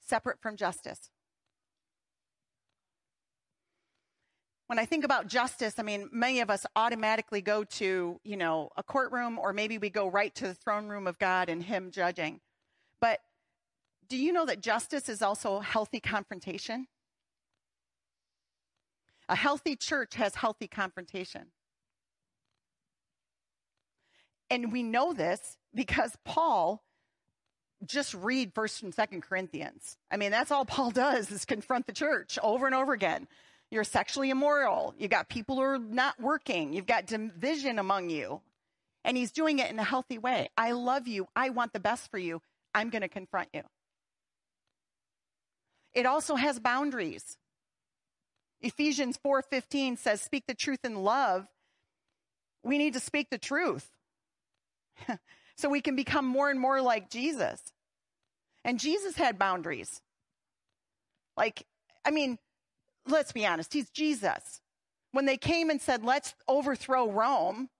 separate 0.00 0.40
from 0.40 0.56
justice. 0.56 1.10
When 4.66 4.78
I 4.78 4.84
think 4.84 5.02
about 5.02 5.28
justice, 5.28 5.78
I 5.78 5.82
mean, 5.82 6.10
many 6.12 6.40
of 6.40 6.50
us 6.50 6.66
automatically 6.76 7.40
go 7.40 7.64
to, 7.64 8.20
you 8.22 8.36
know, 8.36 8.68
a 8.76 8.82
courtroom 8.82 9.38
or 9.38 9.54
maybe 9.54 9.78
we 9.78 9.88
go 9.88 10.08
right 10.08 10.34
to 10.34 10.48
the 10.48 10.54
throne 10.54 10.88
room 10.88 11.06
of 11.06 11.18
God 11.18 11.48
and 11.48 11.62
Him 11.62 11.90
judging. 11.90 12.40
But 13.00 13.20
do 14.08 14.18
you 14.18 14.30
know 14.30 14.44
that 14.44 14.60
justice 14.60 15.08
is 15.08 15.22
also 15.22 15.60
healthy 15.60 16.00
confrontation? 16.00 16.86
A 19.30 19.36
healthy 19.36 19.74
church 19.76 20.14
has 20.16 20.34
healthy 20.34 20.68
confrontation. 20.68 21.48
And 24.50 24.72
we 24.72 24.82
know 24.82 25.12
this 25.12 25.56
because 25.74 26.16
Paul 26.24 26.82
just 27.84 28.14
read 28.14 28.52
first 28.54 28.82
and 28.82 28.94
second 28.94 29.22
corinthians. 29.22 29.96
I 30.10 30.16
mean 30.16 30.30
that's 30.30 30.50
all 30.50 30.64
paul 30.64 30.90
does 30.92 31.30
is 31.30 31.44
confront 31.44 31.86
the 31.86 31.92
church 31.92 32.38
over 32.42 32.66
and 32.66 32.74
over 32.74 32.92
again. 32.92 33.28
You're 33.70 33.84
sexually 33.84 34.30
immoral. 34.30 34.94
You 34.98 35.08
got 35.08 35.28
people 35.28 35.56
who 35.56 35.62
are 35.62 35.78
not 35.78 36.18
working. 36.20 36.72
You've 36.72 36.86
got 36.86 37.06
division 37.06 37.78
among 37.78 38.10
you. 38.10 38.40
And 39.04 39.16
he's 39.16 39.30
doing 39.30 39.58
it 39.58 39.70
in 39.70 39.78
a 39.78 39.84
healthy 39.84 40.18
way. 40.18 40.48
I 40.56 40.72
love 40.72 41.06
you. 41.06 41.28
I 41.36 41.50
want 41.50 41.72
the 41.72 41.80
best 41.80 42.10
for 42.10 42.18
you. 42.18 42.40
I'm 42.74 42.90
going 42.90 43.02
to 43.02 43.08
confront 43.08 43.48
you. 43.52 43.62
It 45.92 46.06
also 46.06 46.34
has 46.34 46.58
boundaries. 46.58 47.36
Ephesians 48.60 49.18
4.15 49.24 49.98
says 49.98 50.20
speak 50.20 50.44
the 50.46 50.54
truth 50.54 50.80
in 50.84 50.96
love. 50.96 51.46
We 52.62 52.78
need 52.78 52.94
to 52.94 53.00
speak 53.00 53.28
the 53.30 53.38
truth. 53.38 53.88
so 55.56 55.68
we 55.68 55.80
can 55.80 55.96
become 55.96 56.26
more 56.26 56.50
and 56.50 56.60
more 56.60 56.80
like 56.80 57.10
Jesus. 57.10 57.72
And 58.64 58.78
Jesus 58.78 59.16
had 59.16 59.38
boundaries. 59.38 60.00
Like, 61.36 61.64
I 62.04 62.10
mean, 62.10 62.38
let's 63.06 63.32
be 63.32 63.46
honest, 63.46 63.72
he's 63.72 63.90
Jesus. 63.90 64.60
When 65.12 65.24
they 65.24 65.36
came 65.36 65.70
and 65.70 65.80
said, 65.80 66.04
let's 66.04 66.34
overthrow 66.46 67.10
Rome, 67.10 67.70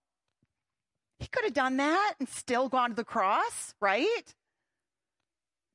he 1.19 1.27
could 1.27 1.43
have 1.43 1.53
done 1.53 1.77
that 1.77 2.15
and 2.19 2.27
still 2.27 2.69
gone 2.69 2.91
to 2.91 2.95
the 2.95 3.03
cross, 3.03 3.75
right? 3.81 4.33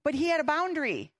But 0.02 0.14
he 0.14 0.28
had 0.28 0.40
a 0.40 0.44
boundary. 0.44 1.12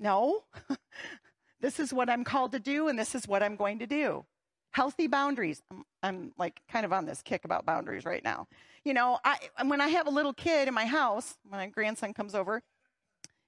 No, 0.00 0.42
this 1.60 1.78
is 1.78 1.92
what 1.92 2.10
I'm 2.10 2.24
called 2.24 2.52
to 2.52 2.58
do, 2.58 2.88
and 2.88 2.98
this 2.98 3.14
is 3.14 3.28
what 3.28 3.42
I'm 3.42 3.56
going 3.56 3.78
to 3.80 3.86
do 3.86 4.24
healthy 4.72 5.06
boundaries. 5.06 5.62
I'm, 5.70 5.84
I'm, 6.02 6.32
like 6.38 6.60
kind 6.70 6.84
of 6.84 6.92
on 6.92 7.06
this 7.06 7.22
kick 7.22 7.44
about 7.44 7.64
boundaries 7.64 8.04
right 8.04 8.24
now. 8.24 8.48
You 8.84 8.94
know, 8.94 9.18
I, 9.24 9.38
when 9.64 9.80
I 9.80 9.88
have 9.88 10.06
a 10.06 10.10
little 10.10 10.32
kid 10.32 10.68
in 10.68 10.74
my 10.74 10.86
house, 10.86 11.34
when 11.48 11.60
my 11.60 11.66
grandson 11.66 12.12
comes 12.12 12.34
over 12.34 12.62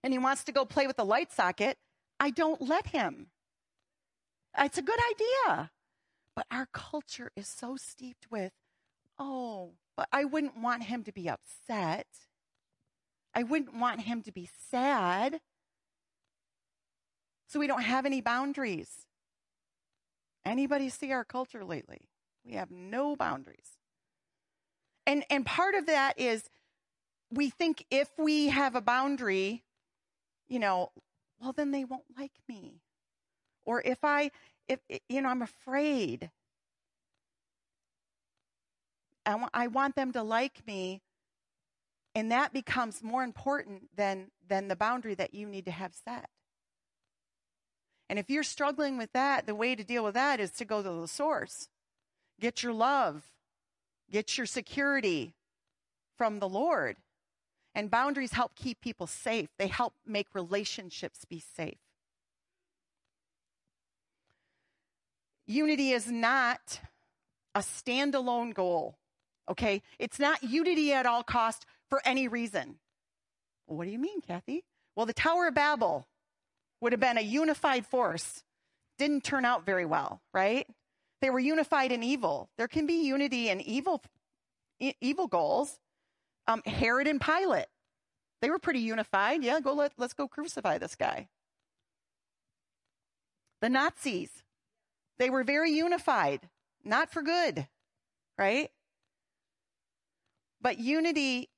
and 0.02 0.12
he 0.12 0.18
wants 0.18 0.44
to 0.44 0.52
go 0.52 0.64
play 0.64 0.86
with 0.86 0.96
the 0.96 1.04
light 1.04 1.32
socket, 1.32 1.78
I 2.20 2.30
don't 2.30 2.62
let 2.62 2.88
him. 2.88 3.28
It's 4.56 4.78
a 4.78 4.82
good 4.82 5.00
idea. 5.10 5.70
But 6.36 6.46
our 6.50 6.68
culture 6.72 7.30
is 7.36 7.48
so 7.48 7.76
steeped 7.76 8.30
with, 8.30 8.52
oh, 9.18 9.72
but 9.96 10.08
I 10.12 10.24
wouldn't 10.24 10.60
want 10.60 10.84
him 10.84 11.04
to 11.04 11.12
be 11.12 11.28
upset. 11.28 12.06
I 13.34 13.42
wouldn't 13.42 13.74
want 13.74 14.02
him 14.02 14.22
to 14.22 14.32
be 14.32 14.48
sad. 14.70 15.40
So 17.48 17.60
we 17.60 17.66
don't 17.66 17.82
have 17.82 18.06
any 18.06 18.20
boundaries. 18.20 19.06
Anybody 20.44 20.88
see 20.88 21.12
our 21.12 21.24
culture 21.24 21.64
lately? 21.64 22.08
We 22.44 22.52
have 22.52 22.70
no 22.70 23.16
boundaries. 23.16 23.78
And 25.06 25.24
and 25.30 25.44
part 25.44 25.74
of 25.74 25.86
that 25.86 26.18
is 26.18 26.48
we 27.30 27.50
think 27.50 27.86
if 27.90 28.10
we 28.18 28.48
have 28.48 28.74
a 28.74 28.80
boundary, 28.80 29.64
you 30.48 30.58
know, 30.58 30.92
well 31.40 31.52
then 31.52 31.70
they 31.70 31.84
won't 31.84 32.04
like 32.18 32.32
me. 32.48 32.82
Or 33.64 33.82
if 33.84 34.04
I 34.04 34.30
if 34.68 34.80
you 35.08 35.22
know, 35.22 35.28
I'm 35.28 35.42
afraid. 35.42 36.30
I, 39.26 39.30
w- 39.30 39.48
I 39.54 39.68
want 39.68 39.96
them 39.96 40.12
to 40.12 40.22
like 40.22 40.66
me 40.66 41.00
and 42.14 42.30
that 42.30 42.52
becomes 42.52 43.02
more 43.02 43.22
important 43.24 43.88
than 43.96 44.30
than 44.46 44.68
the 44.68 44.76
boundary 44.76 45.14
that 45.14 45.34
you 45.34 45.46
need 45.46 45.64
to 45.64 45.70
have 45.70 45.94
set 45.94 46.28
and 48.08 48.18
if 48.18 48.28
you're 48.28 48.42
struggling 48.42 48.98
with 48.98 49.12
that, 49.12 49.46
the 49.46 49.54
way 49.54 49.74
to 49.74 49.84
deal 49.84 50.04
with 50.04 50.14
that 50.14 50.40
is 50.40 50.50
to 50.52 50.64
go 50.64 50.82
to 50.82 51.00
the 51.00 51.08
source. 51.08 51.68
Get 52.40 52.62
your 52.62 52.72
love, 52.72 53.22
get 54.10 54.36
your 54.36 54.46
security 54.46 55.34
from 56.16 56.38
the 56.38 56.48
Lord. 56.48 56.96
And 57.74 57.90
boundaries 57.90 58.32
help 58.32 58.54
keep 58.54 58.80
people 58.80 59.06
safe, 59.06 59.48
they 59.58 59.66
help 59.66 59.94
make 60.06 60.28
relationships 60.34 61.24
be 61.24 61.42
safe. 61.56 61.78
Unity 65.46 65.90
is 65.90 66.10
not 66.10 66.80
a 67.54 67.60
standalone 67.60 68.54
goal, 68.54 68.96
okay? 69.48 69.82
It's 69.98 70.18
not 70.18 70.42
unity 70.42 70.92
at 70.92 71.06
all 71.06 71.22
cost 71.22 71.66
for 71.90 72.00
any 72.04 72.28
reason. 72.28 72.76
What 73.66 73.84
do 73.84 73.90
you 73.90 73.98
mean, 73.98 74.20
Kathy? 74.20 74.64
Well, 74.96 75.06
the 75.06 75.12
Tower 75.12 75.48
of 75.48 75.54
Babel 75.54 76.06
would 76.84 76.92
have 76.92 77.00
been 77.00 77.16
a 77.16 77.22
unified 77.22 77.86
force, 77.86 78.44
didn't 78.98 79.24
turn 79.24 79.46
out 79.46 79.64
very 79.64 79.86
well, 79.86 80.20
right? 80.34 80.66
They 81.22 81.30
were 81.30 81.40
unified 81.40 81.92
in 81.92 82.02
evil. 82.02 82.50
There 82.58 82.68
can 82.68 82.86
be 82.86 83.06
unity 83.06 83.48
in 83.48 83.62
evil, 83.62 84.02
evil 85.00 85.26
goals. 85.26 85.78
Um, 86.46 86.60
Herod 86.66 87.08
and 87.08 87.18
Pilate, 87.18 87.68
they 88.42 88.50
were 88.50 88.58
pretty 88.58 88.80
unified. 88.80 89.42
Yeah, 89.42 89.60
go 89.60 89.72
let, 89.72 89.92
let's 89.96 90.12
go 90.12 90.28
crucify 90.28 90.76
this 90.76 90.94
guy. 90.94 91.28
The 93.62 93.70
Nazis, 93.70 94.42
they 95.18 95.30
were 95.30 95.42
very 95.42 95.70
unified, 95.70 96.50
not 96.84 97.10
for 97.10 97.22
good, 97.22 97.66
right? 98.36 98.70
But 100.60 100.78
unity, 100.78 101.48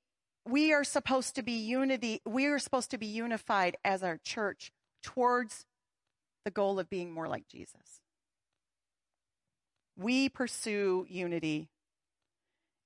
we 0.47 0.71
are 0.71 0.85
supposed 0.85 1.35
to 1.35 1.43
be 1.43 1.51
unity, 1.51 2.21
we 2.25 2.45
are 2.45 2.59
supposed 2.59 2.91
to 2.91 2.97
be 2.97 3.07
unified 3.07 3.75
as 3.83 4.03
our 4.03 4.17
church 4.23 4.71
towards 5.07 5.65
the 6.43 6.51
goal 6.51 6.79
of 6.79 6.89
being 6.89 7.13
more 7.13 7.29
like 7.29 7.47
Jesus. 7.47 8.01
We 9.95 10.27
pursue 10.27 11.05
unity. 11.09 11.69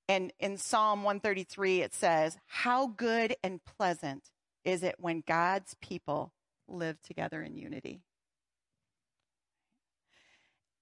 And 0.07 0.31
in 0.39 0.57
Psalm 0.57 1.03
133, 1.03 1.81
it 1.81 1.95
says, 1.95 2.37
How 2.45 2.87
good 2.87 3.35
and 3.43 3.59
pleasant 3.65 4.29
is 4.63 4.83
it 4.83 4.95
when 4.99 5.23
God's 5.27 5.75
people 5.81 6.31
live 6.67 7.01
together 7.01 7.41
in 7.41 7.57
unity? 7.57 8.01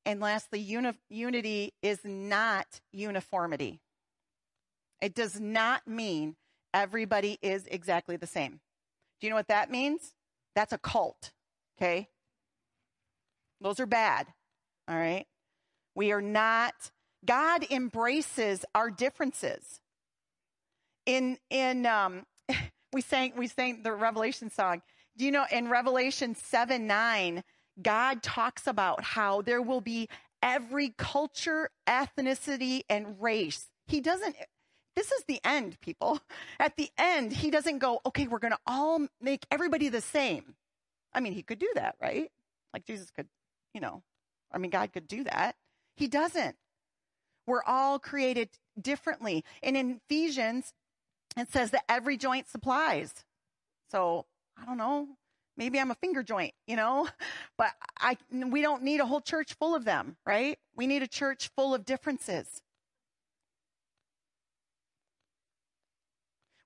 And 0.05 0.19
lastly, 0.19 0.59
uni- 0.59 0.99
unity 1.09 1.73
is 1.81 1.99
not 2.03 2.81
uniformity. 2.91 3.79
It 5.01 5.15
does 5.15 5.39
not 5.39 5.87
mean 5.87 6.35
everybody 6.73 7.39
is 7.41 7.65
exactly 7.67 8.17
the 8.17 8.27
same. 8.27 8.59
Do 9.21 9.27
you 9.27 9.29
know 9.29 9.37
what 9.37 9.47
that 9.47 9.71
means? 9.71 10.13
That's 10.55 10.73
a 10.73 10.77
cult, 10.77 11.31
okay? 11.77 12.09
Those 13.61 13.79
are 13.79 13.85
bad, 13.85 14.27
all 14.87 14.97
right? 14.97 15.25
We 15.95 16.11
are 16.11 16.21
not, 16.21 16.91
God 17.25 17.65
embraces 17.69 18.65
our 18.73 18.89
differences. 18.89 19.79
In, 21.05 21.37
in, 21.49 21.85
um, 21.85 22.25
we 22.93 23.01
sang, 23.01 23.33
we 23.35 23.47
sang 23.47 23.83
the 23.83 23.93
Revelation 23.93 24.49
song. 24.49 24.81
Do 25.17 25.25
you 25.25 25.31
know 25.31 25.45
in 25.51 25.69
Revelation 25.69 26.35
7 26.35 26.87
9, 26.87 27.43
God 27.81 28.23
talks 28.23 28.67
about 28.67 29.03
how 29.03 29.41
there 29.41 29.61
will 29.61 29.81
be 29.81 30.07
every 30.41 30.93
culture, 30.97 31.69
ethnicity, 31.87 32.81
and 32.89 33.21
race. 33.21 33.67
He 33.87 34.01
doesn't 34.01 34.35
this 34.99 35.13
is 35.13 35.23
the 35.29 35.39
end, 35.45 35.79
people. 35.79 36.19
At 36.59 36.75
the 36.75 36.89
end, 36.97 37.31
he 37.31 37.51
doesn't 37.51 37.77
go, 37.77 38.01
okay, 38.05 38.27
we're 38.27 38.37
going 38.37 38.51
to 38.51 38.59
all 38.67 39.07
make 39.21 39.45
everybody 39.49 39.87
the 39.87 40.01
same. 40.01 40.55
I 41.13 41.21
mean, 41.21 41.31
he 41.31 41.41
could 41.41 41.57
do 41.57 41.69
that, 41.75 41.95
right? 42.01 42.29
Like 42.73 42.83
Jesus 42.83 43.09
could, 43.09 43.27
you 43.73 43.79
know, 43.79 44.03
I 44.51 44.57
mean, 44.57 44.71
God 44.71 44.91
could 44.91 45.07
do 45.07 45.23
that. 45.23 45.55
He 45.95 46.09
doesn't. 46.09 46.57
We're 47.47 47.63
all 47.63 47.97
created 47.97 48.49
differently. 48.79 49.45
And 49.63 49.77
in 49.77 50.01
Ephesians, 50.03 50.73
it 51.37 51.49
says 51.49 51.71
that 51.71 51.85
every 51.87 52.17
joint 52.17 52.49
supplies. 52.49 53.13
So 53.91 54.25
I 54.61 54.65
don't 54.65 54.77
know. 54.77 55.07
Maybe 55.55 55.79
I'm 55.79 55.91
a 55.91 55.95
finger 55.95 56.23
joint, 56.23 56.53
you 56.67 56.75
know, 56.75 57.07
but 57.57 57.71
I, 58.01 58.17
we 58.33 58.61
don't 58.61 58.83
need 58.83 58.99
a 58.99 59.05
whole 59.05 59.21
church 59.21 59.53
full 59.53 59.75
of 59.75 59.85
them, 59.85 60.17
right? 60.25 60.59
We 60.75 60.87
need 60.87 61.03
a 61.03 61.07
church 61.07 61.51
full 61.55 61.73
of 61.73 61.85
differences. 61.85 62.61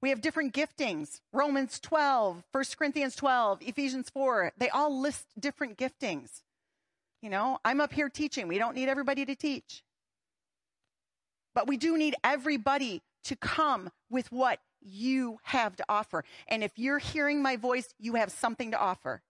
We 0.03 0.09
have 0.09 0.19
different 0.19 0.53
giftings 0.53 1.21
Romans 1.31 1.79
12, 1.79 2.43
1 2.51 2.63
Corinthians 2.77 3.15
12, 3.15 3.61
Ephesians 3.61 4.09
4. 4.09 4.51
They 4.57 4.67
all 4.67 4.99
list 4.99 5.27
different 5.39 5.77
giftings. 5.77 6.41
You 7.21 7.29
know, 7.29 7.59
I'm 7.63 7.79
up 7.79 7.93
here 7.93 8.09
teaching. 8.09 8.49
We 8.49 8.57
don't 8.57 8.75
need 8.75 8.89
everybody 8.89 9.25
to 9.25 9.33
teach. 9.33 9.81
But 11.55 11.67
we 11.67 11.77
do 11.77 11.97
need 11.97 12.15
everybody 12.21 13.01
to 13.23 13.37
come 13.37 13.91
with 14.09 14.29
what 14.29 14.59
you 14.81 15.39
have 15.43 15.77
to 15.77 15.85
offer. 15.87 16.25
And 16.49 16.65
if 16.65 16.73
you're 16.75 16.99
hearing 16.99 17.41
my 17.41 17.55
voice, 17.55 17.93
you 17.97 18.15
have 18.15 18.29
something 18.29 18.71
to 18.71 18.77
offer. 18.77 19.21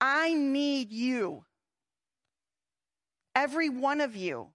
I 0.00 0.34
need 0.34 0.90
you. 0.90 1.44
Every 3.36 3.68
one 3.68 4.00
of 4.00 4.16
you. 4.16 4.53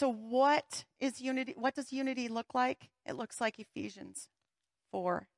So 0.00 0.10
what 0.10 0.86
is 0.98 1.20
unity? 1.20 1.52
What 1.58 1.74
does 1.74 1.92
unity 1.92 2.28
look 2.28 2.54
like? 2.54 2.88
It 3.04 3.16
looks 3.16 3.38
like 3.38 3.58
Ephesians 3.58 4.30
4. 4.92 5.28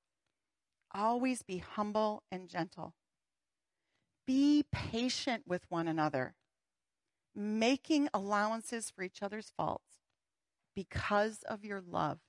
Always 0.95 1.43
be 1.43 1.59
humble 1.59 2.23
and 2.31 2.49
gentle. 2.49 2.95
Be 4.25 4.65
patient 4.71 5.49
with 5.49 5.67
one 5.69 5.89
another, 5.89 6.37
making 7.35 8.09
allowances 8.15 8.89
for 8.89 9.03
each 9.03 9.21
other's 9.21 9.51
faults 9.57 9.99
because 10.77 11.43
of 11.49 11.65
your 11.65 11.81
love. 11.81 12.21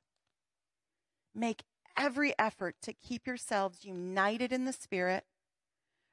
Make 1.36 1.62
every 1.96 2.34
effort 2.40 2.78
to 2.82 2.94
keep 2.94 3.28
yourselves 3.28 3.86
united 3.86 4.52
in 4.52 4.66
the 4.66 4.74
Spirit, 4.74 5.26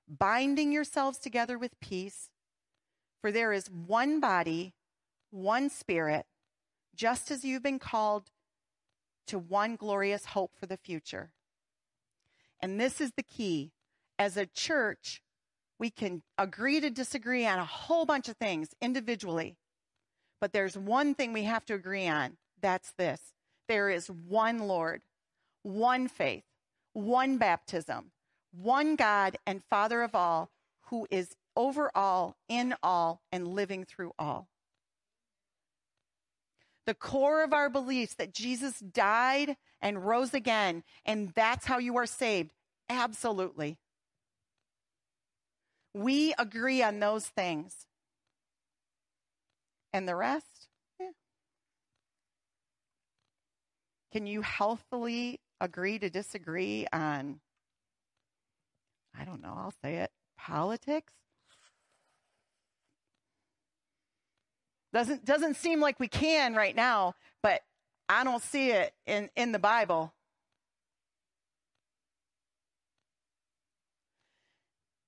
binding 0.06 0.70
yourselves 0.70 1.16
together 1.16 1.56
with 1.56 1.80
peace. 1.80 2.28
For 3.22 3.32
there 3.32 3.54
is 3.54 3.70
one 3.70 4.20
body, 4.20 4.74
one 5.30 5.70
Spirit, 5.70 6.26
just 6.94 7.30
as 7.30 7.44
you've 7.44 7.62
been 7.62 7.78
called 7.78 8.30
to 9.26 9.38
one 9.38 9.76
glorious 9.76 10.26
hope 10.26 10.52
for 10.58 10.66
the 10.66 10.76
future. 10.76 11.30
And 12.60 12.80
this 12.80 13.00
is 13.00 13.12
the 13.16 13.22
key. 13.22 13.72
As 14.18 14.36
a 14.36 14.46
church, 14.46 15.22
we 15.78 15.88
can 15.88 16.22
agree 16.36 16.80
to 16.80 16.90
disagree 16.90 17.46
on 17.46 17.58
a 17.58 17.64
whole 17.64 18.04
bunch 18.04 18.28
of 18.28 18.36
things 18.36 18.74
individually. 18.82 19.56
But 20.40 20.52
there's 20.52 20.76
one 20.76 21.14
thing 21.14 21.32
we 21.32 21.44
have 21.44 21.64
to 21.66 21.74
agree 21.74 22.06
on. 22.06 22.36
That's 22.60 22.92
this. 22.98 23.20
There 23.68 23.88
is 23.88 24.10
one 24.10 24.58
Lord, 24.58 25.02
one 25.62 26.08
faith, 26.08 26.44
one 26.92 27.38
baptism, 27.38 28.10
one 28.52 28.96
God 28.96 29.36
and 29.46 29.62
Father 29.64 30.02
of 30.02 30.14
all, 30.14 30.50
who 30.86 31.06
is 31.10 31.36
over 31.56 31.90
all, 31.94 32.36
in 32.48 32.74
all, 32.82 33.22
and 33.30 33.48
living 33.48 33.84
through 33.84 34.12
all. 34.18 34.48
The 36.90 36.94
core 36.94 37.44
of 37.44 37.52
our 37.52 37.70
beliefs 37.70 38.14
that 38.14 38.34
Jesus 38.34 38.80
died 38.80 39.56
and 39.80 40.04
rose 40.04 40.34
again, 40.34 40.82
and 41.06 41.30
that's 41.36 41.64
how 41.64 41.78
you 41.78 41.96
are 41.98 42.04
saved. 42.04 42.50
Absolutely. 42.88 43.78
We 45.94 46.34
agree 46.36 46.82
on 46.82 46.98
those 46.98 47.26
things. 47.26 47.86
And 49.92 50.08
the 50.08 50.16
rest? 50.16 50.66
Yeah. 50.98 51.10
Can 54.10 54.26
you 54.26 54.42
healthily 54.42 55.38
agree 55.60 56.00
to 56.00 56.10
disagree 56.10 56.88
on, 56.92 57.38
I 59.16 59.24
don't 59.24 59.40
know, 59.40 59.54
I'll 59.56 59.74
say 59.80 59.98
it, 59.98 60.10
politics? 60.36 61.12
Doesn't, 64.92 65.24
doesn't 65.24 65.54
seem 65.54 65.80
like 65.80 66.00
we 66.00 66.08
can 66.08 66.54
right 66.54 66.74
now, 66.74 67.14
but 67.42 67.62
I 68.08 68.24
don't 68.24 68.42
see 68.42 68.70
it 68.70 68.92
in, 69.06 69.30
in 69.36 69.52
the 69.52 69.58
Bible. 69.58 70.12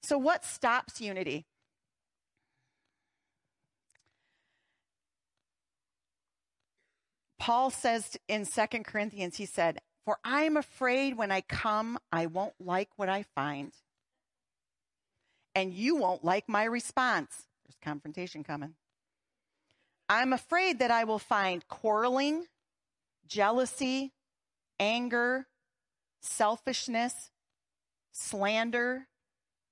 So, 0.05 0.19
what 0.19 0.45
stops 0.45 1.01
unity? 1.01 1.47
Paul 7.39 7.71
says 7.71 8.17
in 8.29 8.45
Second 8.45 8.85
Corinthians, 8.85 9.37
he 9.37 9.47
said, 9.47 9.81
For 10.05 10.19
I 10.25 10.43
am 10.43 10.57
afraid 10.57 11.17
when 11.17 11.33
I 11.33 11.41
come, 11.41 11.99
I 12.13 12.27
won't 12.27 12.55
like 12.61 12.91
what 12.95 13.09
I 13.09 13.25
find. 13.35 13.73
And 15.55 15.75
you 15.75 15.97
won't 15.97 16.25
like 16.25 16.49
my 16.49 16.63
response. 16.63 17.47
There's 17.67 17.79
confrontation 17.83 18.45
coming. 18.45 18.75
I'm 20.13 20.35
afraid 20.35 20.81
that 20.81 20.91
I 20.91 21.05
will 21.05 21.19
find 21.19 21.67
quarreling, 21.69 22.45
jealousy, 23.27 24.13
anger, 24.79 25.47
selfishness, 26.21 27.31
slander, 28.13 29.07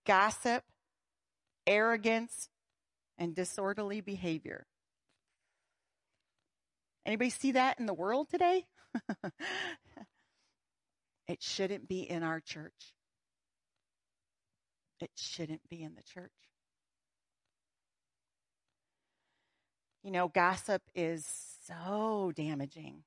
gossip, 0.07 0.64
arrogance, 1.66 2.48
and 3.18 3.35
disorderly 3.35 4.00
behavior. 4.00 4.66
Anybody 7.05 7.29
see 7.29 7.53
that 7.53 7.79
in 7.79 7.85
the 7.85 7.92
world 7.92 8.31
today? 8.31 8.64
it 11.29 11.42
shouldn't 11.42 11.87
be 11.87 12.00
in 12.00 12.22
our 12.22 12.40
church. 12.40 12.94
It 15.00 15.11
shouldn't 15.16 15.68
be 15.68 15.83
in 15.83 15.96
the 15.96 16.03
church. 16.03 16.31
You 20.03 20.11
know, 20.11 20.29
gossip 20.29 20.83
is 20.95 21.27
so 21.67 22.33
damaging. 22.35 23.05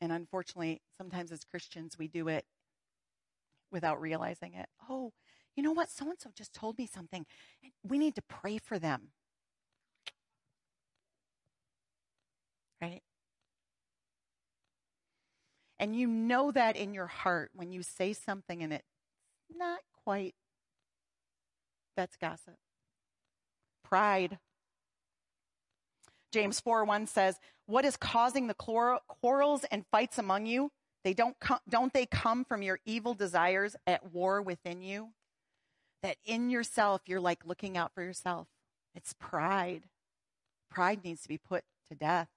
And 0.00 0.12
unfortunately, 0.12 0.80
sometimes 0.96 1.32
as 1.32 1.44
Christians, 1.44 1.98
we 1.98 2.08
do 2.08 2.28
it 2.28 2.44
without 3.70 4.00
realizing 4.00 4.54
it. 4.54 4.68
Oh, 4.88 5.12
you 5.56 5.62
know 5.62 5.72
what? 5.72 5.90
So 5.90 6.08
and 6.08 6.18
so 6.18 6.30
just 6.34 6.54
told 6.54 6.78
me 6.78 6.86
something. 6.86 7.26
We 7.82 7.98
need 7.98 8.14
to 8.14 8.22
pray 8.22 8.58
for 8.58 8.78
them. 8.78 9.08
Right? 12.80 13.02
And 15.80 15.94
you 15.94 16.06
know 16.06 16.50
that 16.52 16.76
in 16.76 16.94
your 16.94 17.06
heart 17.06 17.50
when 17.54 17.70
you 17.72 17.82
say 17.82 18.12
something 18.12 18.62
and 18.62 18.72
it's 18.72 18.84
not 19.56 19.80
quite, 20.04 20.34
that's 21.96 22.16
gossip. 22.16 22.54
Pride. 23.84 24.38
James 26.32 26.60
4 26.60 26.84
1 26.84 27.06
says, 27.06 27.38
What 27.66 27.84
is 27.84 27.96
causing 27.96 28.46
the 28.46 28.54
quarrels 28.54 29.64
and 29.70 29.84
fights 29.90 30.18
among 30.18 30.46
you? 30.46 30.70
They 31.04 31.14
don't, 31.14 31.36
don't 31.68 31.92
they 31.92 32.06
come 32.06 32.44
from 32.44 32.62
your 32.62 32.80
evil 32.84 33.14
desires 33.14 33.76
at 33.86 34.12
war 34.12 34.42
within 34.42 34.82
you? 34.82 35.10
That 36.02 36.16
in 36.24 36.50
yourself, 36.50 37.02
you're 37.06 37.20
like 37.20 37.44
looking 37.44 37.76
out 37.76 37.92
for 37.94 38.02
yourself. 38.02 38.48
It's 38.94 39.14
pride. 39.14 39.84
Pride 40.70 41.04
needs 41.04 41.22
to 41.22 41.28
be 41.28 41.38
put 41.38 41.64
to 41.88 41.94
death. 41.94 42.28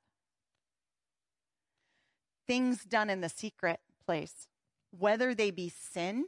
Things 2.48 2.84
done 2.84 3.10
in 3.10 3.22
the 3.22 3.30
secret 3.30 3.80
place, 4.06 4.48
whether 4.98 5.34
they 5.36 5.52
be 5.52 5.70
sin 5.70 6.26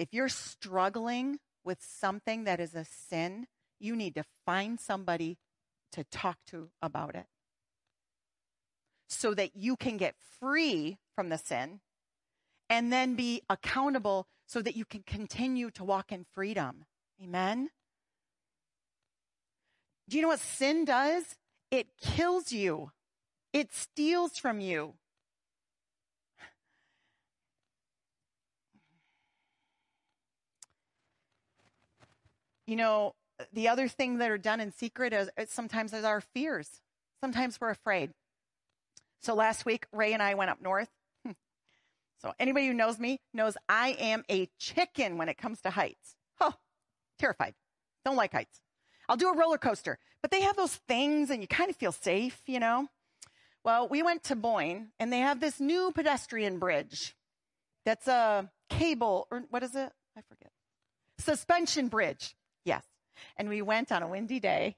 If 0.00 0.14
you're 0.14 0.30
struggling 0.30 1.40
with 1.62 1.76
something 1.82 2.44
that 2.44 2.58
is 2.58 2.74
a 2.74 2.86
sin, 2.86 3.46
you 3.78 3.94
need 3.94 4.14
to 4.14 4.24
find 4.46 4.80
somebody 4.80 5.36
to 5.92 6.04
talk 6.04 6.38
to 6.46 6.70
about 6.80 7.14
it 7.14 7.26
so 9.10 9.34
that 9.34 9.54
you 9.54 9.76
can 9.76 9.98
get 9.98 10.14
free 10.40 10.96
from 11.14 11.28
the 11.28 11.36
sin 11.36 11.80
and 12.70 12.90
then 12.90 13.14
be 13.14 13.42
accountable 13.50 14.26
so 14.46 14.62
that 14.62 14.74
you 14.74 14.86
can 14.86 15.02
continue 15.02 15.70
to 15.72 15.84
walk 15.84 16.12
in 16.12 16.24
freedom. 16.32 16.86
Amen? 17.22 17.68
Do 20.08 20.16
you 20.16 20.22
know 20.22 20.28
what 20.28 20.40
sin 20.40 20.86
does? 20.86 21.36
It 21.70 21.88
kills 22.00 22.52
you, 22.52 22.92
it 23.52 23.74
steals 23.74 24.38
from 24.38 24.60
you. 24.60 24.94
You 32.70 32.76
know, 32.76 33.16
the 33.52 33.66
other 33.66 33.88
thing 33.88 34.18
that 34.18 34.30
are 34.30 34.38
done 34.38 34.60
in 34.60 34.70
secret 34.70 35.12
is, 35.12 35.28
is 35.36 35.50
sometimes 35.50 35.92
is 35.92 36.04
our 36.04 36.20
fears. 36.20 36.80
Sometimes 37.20 37.60
we're 37.60 37.70
afraid. 37.70 38.12
So 39.22 39.34
last 39.34 39.66
week, 39.66 39.86
Ray 39.92 40.12
and 40.12 40.22
I 40.22 40.34
went 40.34 40.50
up 40.50 40.62
north. 40.62 40.88
So 42.22 42.34
anybody 42.38 42.66
who 42.66 42.74
knows 42.74 42.98
me 42.98 43.18
knows 43.32 43.56
I 43.66 43.96
am 43.98 44.24
a 44.30 44.48
chicken 44.58 45.16
when 45.16 45.30
it 45.30 45.38
comes 45.38 45.62
to 45.62 45.70
heights. 45.70 46.16
Oh, 46.38 46.52
terrified. 47.18 47.54
Don't 48.04 48.14
like 48.14 48.32
heights. 48.32 48.60
I'll 49.08 49.16
do 49.16 49.30
a 49.30 49.36
roller 49.36 49.56
coaster, 49.56 49.98
but 50.20 50.30
they 50.30 50.42
have 50.42 50.54
those 50.54 50.76
things 50.86 51.30
and 51.30 51.40
you 51.40 51.48
kind 51.48 51.70
of 51.70 51.76
feel 51.76 51.92
safe, 51.92 52.42
you 52.46 52.60
know? 52.60 52.88
Well, 53.64 53.88
we 53.88 54.02
went 54.02 54.22
to 54.24 54.36
Boyne 54.36 54.90
and 55.00 55.10
they 55.10 55.20
have 55.20 55.40
this 55.40 55.60
new 55.60 55.92
pedestrian 55.92 56.58
bridge 56.58 57.16
that's 57.86 58.06
a 58.06 58.50
cable, 58.68 59.26
or 59.30 59.44
what 59.48 59.62
is 59.62 59.74
it? 59.74 59.90
I 60.14 60.20
forget. 60.28 60.52
Suspension 61.18 61.88
bridge. 61.88 62.36
And 63.36 63.48
we 63.48 63.62
went 63.62 63.92
on 63.92 64.02
a 64.02 64.08
windy 64.08 64.40
day. 64.40 64.76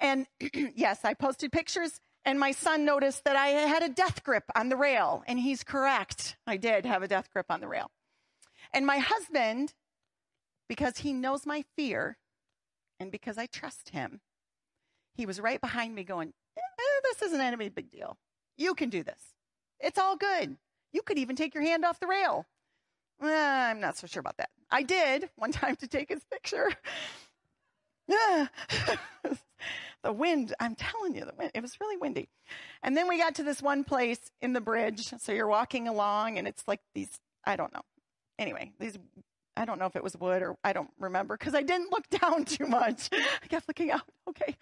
and 0.00 0.26
yes, 0.76 1.04
I 1.04 1.14
posted 1.14 1.52
pictures 1.52 2.00
and 2.24 2.38
my 2.38 2.52
son 2.52 2.84
noticed 2.84 3.24
that 3.24 3.36
I 3.36 3.48
had 3.48 3.82
a 3.82 3.88
death 3.88 4.22
grip 4.22 4.44
on 4.54 4.68
the 4.68 4.76
rail, 4.76 5.22
and 5.26 5.38
he's 5.38 5.64
correct. 5.64 6.36
I 6.46 6.58
did 6.58 6.84
have 6.84 7.02
a 7.02 7.08
death 7.08 7.30
grip 7.32 7.46
on 7.48 7.60
the 7.60 7.68
rail. 7.68 7.90
And 8.74 8.84
my 8.84 8.98
husband, 8.98 9.72
because 10.68 10.98
he 10.98 11.12
knows 11.14 11.46
my 11.46 11.64
fear, 11.76 12.18
And 13.00 13.12
because 13.12 13.38
I 13.38 13.46
trust 13.46 13.90
him, 13.90 14.20
he 15.14 15.24
was 15.24 15.40
right 15.40 15.60
behind 15.60 15.94
me 15.94 16.04
going, 16.04 16.34
eh, 16.58 16.62
This 17.04 17.22
isn't 17.22 17.40
any 17.40 17.68
big 17.70 17.90
deal. 17.90 18.18
You 18.56 18.74
can 18.74 18.90
do 18.90 19.02
this. 19.02 19.34
It's 19.80 19.98
all 19.98 20.16
good. 20.16 20.56
You 20.92 21.02
could 21.02 21.18
even 21.18 21.36
take 21.36 21.54
your 21.54 21.62
hand 21.62 21.84
off 21.84 22.00
the 22.00 22.08
rail. 22.08 22.46
Uh, 23.22 23.26
I'm 23.26 23.80
not 23.80 23.96
so 23.96 24.06
sure 24.06 24.20
about 24.20 24.36
that. 24.38 24.50
I 24.70 24.82
did 24.82 25.28
one 25.36 25.52
time 25.52 25.76
to 25.76 25.88
take 25.88 26.08
his 26.08 26.24
picture. 26.30 26.70
the 30.02 30.12
wind, 30.12 30.54
I'm 30.60 30.74
telling 30.74 31.14
you, 31.14 31.24
the 31.24 31.34
wind, 31.36 31.50
it 31.54 31.60
was 31.60 31.78
really 31.80 31.96
windy. 31.96 32.28
And 32.82 32.96
then 32.96 33.08
we 33.08 33.18
got 33.18 33.34
to 33.36 33.42
this 33.42 33.60
one 33.60 33.84
place 33.84 34.30
in 34.40 34.52
the 34.52 34.60
bridge. 34.60 35.12
So 35.18 35.32
you're 35.32 35.48
walking 35.48 35.88
along 35.88 36.38
and 36.38 36.48
it's 36.48 36.64
like 36.66 36.80
these, 36.94 37.20
I 37.44 37.56
don't 37.56 37.72
know. 37.74 37.82
Anyway, 38.38 38.72
these, 38.78 38.98
I 39.56 39.64
don't 39.64 39.78
know 39.78 39.86
if 39.86 39.96
it 39.96 40.02
was 40.02 40.16
wood 40.16 40.42
or 40.42 40.56
I 40.64 40.72
don't 40.72 40.90
remember 40.98 41.36
because 41.36 41.54
I 41.54 41.62
didn't 41.62 41.90
look 41.90 42.08
down 42.08 42.44
too 42.44 42.66
much. 42.66 43.08
I 43.12 43.46
kept 43.48 43.68
looking 43.68 43.90
out. 43.90 44.02
Okay. 44.28 44.56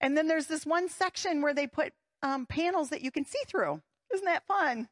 And 0.00 0.16
then 0.16 0.26
there's 0.26 0.46
this 0.46 0.64
one 0.64 0.88
section 0.88 1.42
where 1.42 1.54
they 1.54 1.66
put 1.66 1.92
um, 2.22 2.46
panels 2.46 2.90
that 2.90 3.02
you 3.02 3.10
can 3.10 3.24
see 3.24 3.40
through. 3.46 3.82
Isn't 4.12 4.24
that 4.24 4.46
fun? 4.46 4.88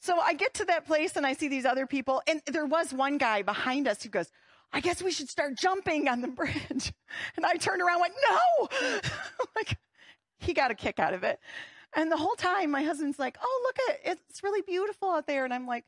So 0.00 0.18
I 0.20 0.34
get 0.34 0.54
to 0.54 0.64
that 0.66 0.86
place 0.86 1.16
and 1.16 1.26
I 1.26 1.32
see 1.32 1.48
these 1.48 1.64
other 1.64 1.86
people, 1.86 2.22
and 2.26 2.40
there 2.46 2.66
was 2.66 2.92
one 2.92 3.18
guy 3.18 3.42
behind 3.42 3.88
us 3.88 4.02
who 4.02 4.08
goes, 4.08 4.30
I 4.72 4.80
guess 4.80 5.02
we 5.02 5.10
should 5.10 5.28
start 5.30 5.56
jumping 5.56 6.08
on 6.08 6.20
the 6.20 6.28
bridge. 6.28 6.92
And 7.36 7.44
I 7.44 7.54
turned 7.54 7.82
around 7.82 8.02
and 8.02 8.12
went, 8.12 8.14
No! 8.28 9.00
like, 9.56 9.78
he 10.38 10.52
got 10.52 10.70
a 10.70 10.74
kick 10.74 10.98
out 10.98 11.14
of 11.14 11.24
it. 11.24 11.38
And 11.96 12.12
the 12.12 12.16
whole 12.16 12.34
time, 12.36 12.70
my 12.70 12.82
husband's 12.82 13.18
like, 13.18 13.38
Oh, 13.42 13.62
look 13.64 13.76
at 13.88 14.12
it. 14.12 14.18
It's 14.28 14.42
really 14.42 14.62
beautiful 14.62 15.10
out 15.10 15.26
there. 15.26 15.44
And 15.44 15.54
I'm 15.54 15.66
like, 15.66 15.84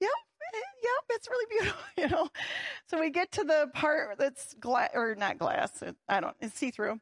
Yep, 0.00 0.10
eh, 0.54 0.58
yep, 0.82 1.04
it's 1.10 1.28
really 1.28 1.46
beautiful, 1.58 1.82
you 1.96 2.08
know. 2.08 2.28
So 2.88 3.00
we 3.00 3.10
get 3.10 3.32
to 3.32 3.44
the 3.44 3.70
part 3.72 4.18
that's 4.18 4.54
glass, 4.54 4.90
or 4.94 5.14
not 5.14 5.38
glass, 5.38 5.82
I 6.08 6.20
don't, 6.20 6.36
it's 6.40 6.54
see 6.54 6.70
through. 6.70 7.00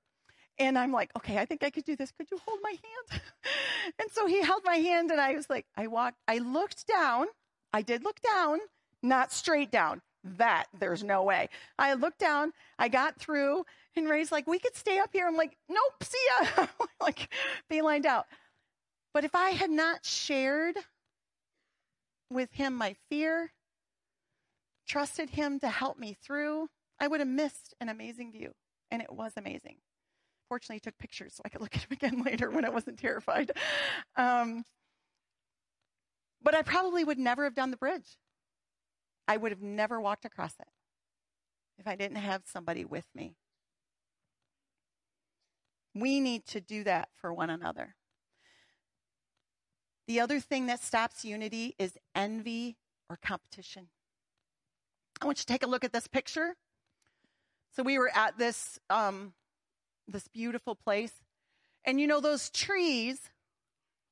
And 0.58 0.78
I'm 0.78 0.92
like, 0.92 1.10
okay, 1.16 1.38
I 1.38 1.44
think 1.44 1.64
I 1.64 1.70
could 1.70 1.84
do 1.84 1.96
this. 1.96 2.12
Could 2.12 2.30
you 2.30 2.38
hold 2.46 2.60
my 2.62 2.70
hand? 2.70 3.22
and 3.98 4.10
so 4.12 4.26
he 4.26 4.40
held 4.40 4.62
my 4.64 4.76
hand 4.76 5.10
and 5.10 5.20
I 5.20 5.34
was 5.34 5.50
like, 5.50 5.66
I 5.76 5.88
walked, 5.88 6.18
I 6.28 6.38
looked 6.38 6.86
down. 6.86 7.26
I 7.72 7.82
did 7.82 8.04
look 8.04 8.20
down, 8.20 8.60
not 9.02 9.32
straight 9.32 9.72
down. 9.72 10.00
That 10.22 10.66
there's 10.78 11.02
no 11.02 11.22
way. 11.22 11.50
I 11.78 11.94
looked 11.94 12.18
down, 12.18 12.52
I 12.78 12.88
got 12.88 13.18
through, 13.18 13.64
and 13.94 14.08
Ray's 14.08 14.32
like, 14.32 14.46
we 14.46 14.58
could 14.58 14.74
stay 14.74 14.98
up 14.98 15.10
here. 15.12 15.26
I'm 15.26 15.36
like, 15.36 15.56
nope, 15.68 16.02
see 16.02 16.18
ya. 16.56 16.66
like, 17.00 17.28
be 17.68 17.82
lined 17.82 18.06
out. 18.06 18.26
But 19.12 19.24
if 19.24 19.34
I 19.34 19.50
had 19.50 19.70
not 19.70 20.06
shared 20.06 20.76
with 22.30 22.52
him 22.52 22.74
my 22.74 22.96
fear, 23.10 23.52
trusted 24.86 25.30
him 25.30 25.60
to 25.60 25.68
help 25.68 25.98
me 25.98 26.16
through, 26.22 26.68
I 26.98 27.06
would 27.06 27.20
have 27.20 27.28
missed 27.28 27.74
an 27.80 27.88
amazing 27.88 28.32
view. 28.32 28.52
And 28.90 29.02
it 29.02 29.12
was 29.12 29.32
amazing. 29.36 29.76
Fortunately, 30.48 30.76
he 30.76 30.80
took 30.80 30.98
pictures 30.98 31.34
so 31.34 31.42
I 31.44 31.48
could 31.48 31.60
look 31.60 31.74
at 31.74 31.82
him 31.82 31.92
again 31.92 32.22
later 32.26 32.50
when 32.50 32.64
I 32.64 32.70
wasn't 32.70 32.98
terrified. 32.98 33.50
Um, 34.16 34.64
but 36.42 36.54
I 36.54 36.62
probably 36.62 37.04
would 37.04 37.18
never 37.18 37.44
have 37.44 37.54
done 37.54 37.70
the 37.70 37.76
bridge. 37.76 38.18
I 39.26 39.36
would 39.36 39.52
have 39.52 39.62
never 39.62 40.00
walked 40.00 40.24
across 40.24 40.54
it 40.60 40.68
if 41.78 41.86
I 41.86 41.96
didn't 41.96 42.18
have 42.18 42.42
somebody 42.44 42.84
with 42.84 43.06
me. 43.14 43.34
We 45.94 46.20
need 46.20 46.44
to 46.46 46.60
do 46.60 46.84
that 46.84 47.08
for 47.14 47.32
one 47.32 47.50
another. 47.50 47.94
The 50.06 50.20
other 50.20 50.40
thing 50.40 50.66
that 50.66 50.82
stops 50.82 51.24
unity 51.24 51.74
is 51.78 51.96
envy 52.14 52.76
or 53.08 53.16
competition. 53.16 53.88
I 55.22 55.26
want 55.26 55.38
you 55.38 55.42
to 55.42 55.46
take 55.46 55.62
a 55.62 55.68
look 55.68 55.84
at 55.84 55.92
this 55.92 56.06
picture. 56.06 56.56
So 57.74 57.82
we 57.82 57.98
were 57.98 58.10
at 58.14 58.36
this 58.38 58.78
um, 58.90 59.32
this 60.08 60.28
beautiful 60.28 60.74
place. 60.74 61.12
And 61.84 62.00
you 62.00 62.06
know, 62.06 62.20
those 62.20 62.50
trees, 62.50 63.30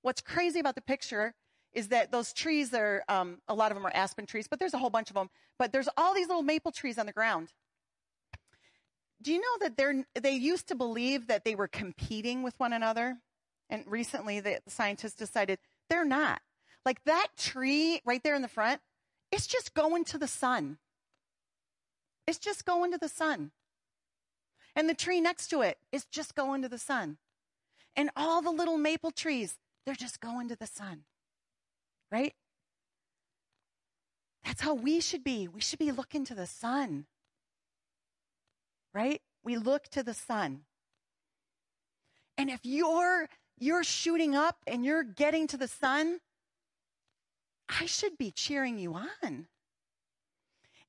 what's 0.02 0.20
crazy 0.20 0.60
about 0.60 0.74
the 0.74 0.82
picture 0.82 1.34
is 1.72 1.88
that 1.88 2.12
those 2.12 2.32
trees 2.32 2.74
are, 2.74 3.02
um, 3.08 3.38
a 3.48 3.54
lot 3.54 3.70
of 3.70 3.76
them 3.76 3.86
are 3.86 3.92
aspen 3.94 4.26
trees, 4.26 4.46
but 4.48 4.58
there's 4.58 4.74
a 4.74 4.78
whole 4.78 4.90
bunch 4.90 5.08
of 5.08 5.14
them. 5.14 5.30
But 5.58 5.72
there's 5.72 5.88
all 5.96 6.14
these 6.14 6.28
little 6.28 6.42
maple 6.42 6.72
trees 6.72 6.98
on 6.98 7.06
the 7.06 7.12
ground. 7.12 7.52
Do 9.22 9.32
you 9.32 9.40
know 9.40 9.58
that 9.60 9.76
they're, 9.76 10.04
they 10.20 10.32
used 10.32 10.68
to 10.68 10.74
believe 10.74 11.28
that 11.28 11.44
they 11.44 11.54
were 11.54 11.68
competing 11.68 12.42
with 12.42 12.58
one 12.58 12.72
another? 12.72 13.18
And 13.70 13.84
recently 13.86 14.40
the 14.40 14.60
scientists 14.66 15.14
decided 15.14 15.58
they're 15.88 16.04
not. 16.04 16.42
Like 16.84 17.02
that 17.04 17.28
tree 17.38 18.00
right 18.04 18.22
there 18.22 18.34
in 18.34 18.42
the 18.42 18.48
front, 18.48 18.80
it's 19.30 19.46
just 19.46 19.72
going 19.72 20.04
to 20.06 20.18
the 20.18 20.28
sun. 20.28 20.78
It's 22.26 22.38
just 22.38 22.64
going 22.64 22.92
to 22.92 22.98
the 22.98 23.08
sun. 23.08 23.52
And 24.74 24.88
the 24.88 24.94
tree 24.94 25.20
next 25.20 25.48
to 25.48 25.62
it 25.62 25.78
is 25.90 26.06
just 26.06 26.34
going 26.34 26.62
to 26.62 26.68
the 26.68 26.78
sun. 26.78 27.18
And 27.94 28.10
all 28.16 28.40
the 28.40 28.50
little 28.50 28.78
maple 28.78 29.10
trees, 29.10 29.58
they're 29.84 29.94
just 29.94 30.20
going 30.20 30.48
to 30.48 30.56
the 30.56 30.66
sun. 30.66 31.04
Right? 32.10 32.34
That's 34.44 34.60
how 34.60 34.74
we 34.74 35.00
should 35.00 35.24
be. 35.24 35.48
We 35.48 35.60
should 35.60 35.78
be 35.78 35.92
looking 35.92 36.24
to 36.26 36.34
the 36.34 36.46
sun. 36.46 37.06
Right? 38.94 39.20
We 39.44 39.56
look 39.56 39.88
to 39.90 40.02
the 40.02 40.14
sun. 40.14 40.62
And 42.38 42.50
if 42.50 42.60
you're 42.64 43.28
you're 43.58 43.84
shooting 43.84 44.34
up 44.34 44.56
and 44.66 44.84
you're 44.84 45.04
getting 45.04 45.46
to 45.48 45.56
the 45.56 45.68
sun, 45.68 46.20
I 47.68 47.86
should 47.86 48.18
be 48.18 48.30
cheering 48.30 48.78
you 48.78 48.94
on. 48.94 49.46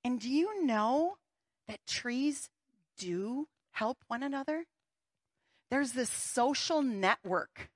And 0.03 0.19
do 0.19 0.29
you 0.29 0.65
know 0.65 1.17
that 1.67 1.85
trees 1.85 2.49
do 2.97 3.47
help 3.73 3.97
one 4.07 4.23
another. 4.23 4.65
There's 5.69 5.91
this 5.91 6.09
social 6.09 6.81
network 6.81 7.69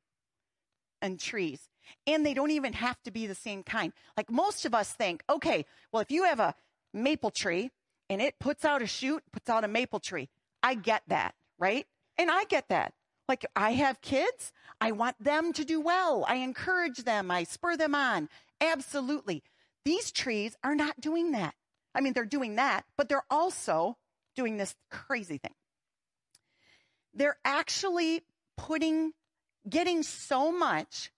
and 1.01 1.19
trees. 1.19 1.69
And 2.05 2.25
they 2.25 2.33
don't 2.33 2.51
even 2.51 2.73
have 2.73 3.01
to 3.03 3.11
be 3.11 3.27
the 3.27 3.35
same 3.35 3.63
kind. 3.63 3.93
Like 4.15 4.31
most 4.31 4.65
of 4.65 4.73
us 4.73 4.91
think, 4.91 5.23
okay, 5.29 5.65
well, 5.91 6.01
if 6.01 6.11
you 6.11 6.25
have 6.25 6.39
a 6.39 6.55
maple 6.93 7.31
tree 7.31 7.71
and 8.09 8.21
it 8.21 8.39
puts 8.39 8.65
out 8.65 8.81
a 8.81 8.87
shoot, 8.87 9.23
puts 9.31 9.49
out 9.49 9.63
a 9.63 9.67
maple 9.67 9.99
tree, 9.99 10.29
I 10.61 10.75
get 10.75 11.03
that, 11.07 11.33
right? 11.57 11.85
And 12.17 12.29
I 12.29 12.43
get 12.45 12.69
that. 12.69 12.93
Like 13.27 13.45
I 13.55 13.71
have 13.71 14.01
kids, 14.01 14.51
I 14.79 14.91
want 14.91 15.21
them 15.21 15.53
to 15.53 15.65
do 15.65 15.81
well. 15.81 16.25
I 16.27 16.35
encourage 16.35 17.03
them, 17.03 17.31
I 17.31 17.43
spur 17.43 17.77
them 17.77 17.95
on. 17.95 18.29
Absolutely. 18.61 19.43
These 19.85 20.11
trees 20.11 20.55
are 20.63 20.75
not 20.75 20.99
doing 20.99 21.31
that. 21.31 21.55
I 21.95 22.01
mean, 22.01 22.13
they're 22.13 22.25
doing 22.25 22.55
that, 22.55 22.85
but 22.97 23.09
they're 23.09 23.23
also 23.29 23.97
doing 24.35 24.57
this 24.57 24.75
crazy 24.91 25.37
thing 25.37 25.53
they're 27.17 27.37
actually 27.43 28.21
putting, 28.57 29.13
getting 29.67 30.03
so 30.03 30.51
much 30.51 31.11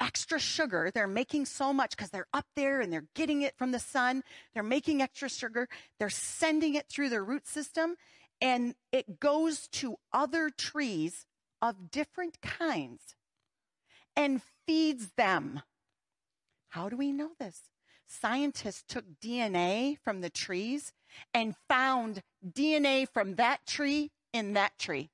extra 0.00 0.38
sugar. 0.38 0.90
They're 0.92 1.06
making 1.06 1.46
so 1.46 1.72
much 1.72 1.90
because 1.90 2.10
they're 2.10 2.28
up 2.32 2.46
there 2.56 2.80
and 2.80 2.92
they're 2.92 3.06
getting 3.14 3.42
it 3.42 3.56
from 3.56 3.72
the 3.72 3.78
sun. 3.78 4.22
They're 4.54 4.62
making 4.62 5.02
extra 5.02 5.28
sugar. 5.28 5.68
They're 5.98 6.10
sending 6.10 6.74
it 6.74 6.88
through 6.88 7.10
their 7.10 7.24
root 7.24 7.46
system 7.46 7.96
and 8.40 8.74
it 8.92 9.20
goes 9.20 9.66
to 9.68 9.96
other 10.12 10.50
trees 10.50 11.26
of 11.60 11.90
different 11.90 12.40
kinds 12.40 13.16
and 14.16 14.40
feeds 14.66 15.10
them. 15.16 15.62
How 16.68 16.88
do 16.88 16.96
we 16.96 17.12
know 17.12 17.30
this? 17.38 17.62
Scientists 18.06 18.84
took 18.88 19.04
DNA 19.20 19.98
from 20.02 20.20
the 20.20 20.30
trees 20.30 20.92
and 21.34 21.56
found 21.68 22.22
DNA 22.46 23.06
from 23.08 23.34
that 23.34 23.66
tree 23.66 24.10
in 24.32 24.54
that 24.54 24.78
tree 24.78 25.10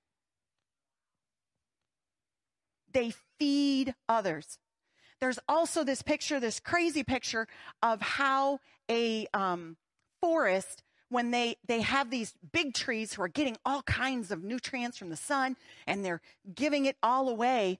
they 2.94 3.12
feed 3.38 3.94
others. 4.08 4.58
There's 5.20 5.38
also 5.48 5.84
this 5.84 6.02
picture, 6.02 6.40
this 6.40 6.60
crazy 6.60 7.02
picture 7.02 7.46
of 7.82 8.00
how 8.00 8.60
a 8.90 9.26
um, 9.32 9.76
forest, 10.20 10.82
when 11.08 11.30
they, 11.30 11.56
they 11.66 11.82
have 11.82 12.10
these 12.10 12.34
big 12.52 12.74
trees 12.74 13.14
who 13.14 13.22
are 13.22 13.28
getting 13.28 13.56
all 13.64 13.82
kinds 13.82 14.30
of 14.30 14.42
nutrients 14.42 14.96
from 14.96 15.10
the 15.10 15.16
sun 15.16 15.56
and 15.86 16.04
they're 16.04 16.20
giving 16.54 16.86
it 16.86 16.96
all 17.02 17.28
away, 17.28 17.78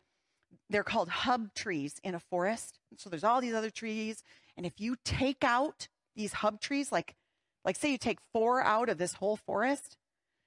they're 0.71 0.85
called 0.85 1.09
hub 1.09 1.55
trees 1.55 2.01
in 2.03 2.15
a 2.15 2.21
forest. 2.21 2.79
So 2.97 3.11
there's 3.11 3.25
all 3.25 3.41
these 3.41 3.55
other 3.55 3.71
trees. 3.71 4.23
And 4.57 4.65
if 4.65 4.81
you 4.81 4.97
take 5.05 5.45
out 5.45 5.89
these 6.17 6.35
hub 6.35 6.61
trees, 6.61 6.93
like, 6.93 7.15
like 7.65 7.77
say 7.77 7.91
you 7.91 7.99
take 7.99 8.19
four 8.33 8.63
out 8.63 8.89
of 8.89 8.99
this 8.99 9.15
whole 9.15 9.37
forest, 9.37 9.97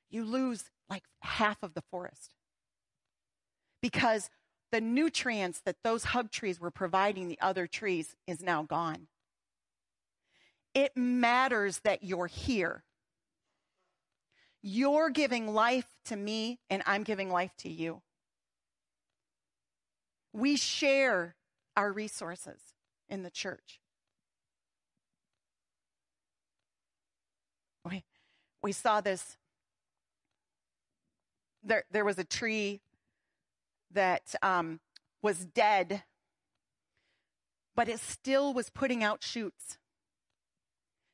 you 0.10 0.24
lose 0.24 0.66
like 0.90 1.04
half 1.22 1.62
of 1.62 1.74
the 1.74 1.84
forest. 1.92 2.32
Because 3.82 4.30
the 4.72 4.82
nutrients 4.82 5.62
that 5.66 5.78
those 5.84 6.06
hub 6.06 6.32
trees 6.32 6.60
were 6.60 6.72
providing 6.72 7.28
the 7.28 7.40
other 7.42 7.68
trees 7.68 8.16
is 8.26 8.42
now 8.42 8.64
gone. 8.64 9.08
It 10.74 10.96
matters 10.96 11.80
that 11.80 12.04
you're 12.04 12.28
here. 12.28 12.84
You're 14.62 15.10
giving 15.10 15.54
life 15.54 15.88
to 16.06 16.16
me, 16.16 16.60
and 16.70 16.84
I'm 16.86 17.04
giving 17.04 17.32
life 17.32 17.52
to 17.60 17.70
you. 17.70 18.02
We 20.34 20.58
share 20.58 21.36
our 21.76 21.92
resources 21.92 22.60
in 23.10 23.24
the 23.24 23.32
church. 23.32 23.80
we 28.68 28.74
saw 28.74 29.00
this. 29.00 29.38
There, 31.64 31.86
there 31.90 32.04
was 32.04 32.20
a 32.20 32.26
tree 32.26 32.82
that 33.98 34.36
um, 34.44 34.80
was 35.24 35.44
dead, 35.44 36.04
but 37.76 37.90
it 37.90 38.00
still 38.00 38.54
was 38.54 38.70
putting 38.70 39.04
out 39.04 39.24
shoots 39.24 39.80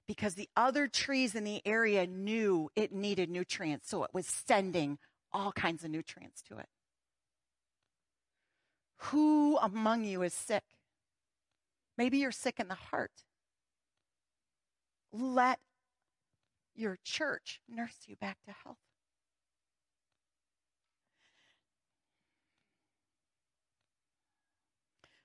because 0.05 0.35
the 0.35 0.49
other 0.57 0.87
trees 0.87 1.33
in 1.33 1.45
the 1.45 1.61
area 1.65 2.05
knew 2.05 2.69
it 2.75 2.91
needed 2.91 3.29
nutrients, 3.29 3.89
so 3.89 4.03
it 4.03 4.11
was 4.13 4.27
sending 4.27 4.97
all 5.31 5.53
kinds 5.53 5.85
of 5.85 5.91
nutrients 5.91 6.41
to 6.41 6.57
it. 6.57 6.67
Who 8.97 9.57
among 9.57 10.03
you 10.03 10.21
is 10.21 10.33
sick? 10.33 10.63
Maybe 11.97 12.17
you're 12.17 12.31
sick 12.31 12.59
in 12.59 12.67
the 12.67 12.75
heart. 12.75 13.23
Let 15.13 15.59
your 16.75 16.97
church 17.03 17.61
nurse 17.69 17.95
you 18.07 18.17
back 18.17 18.37
to 18.45 18.51
health. 18.51 18.77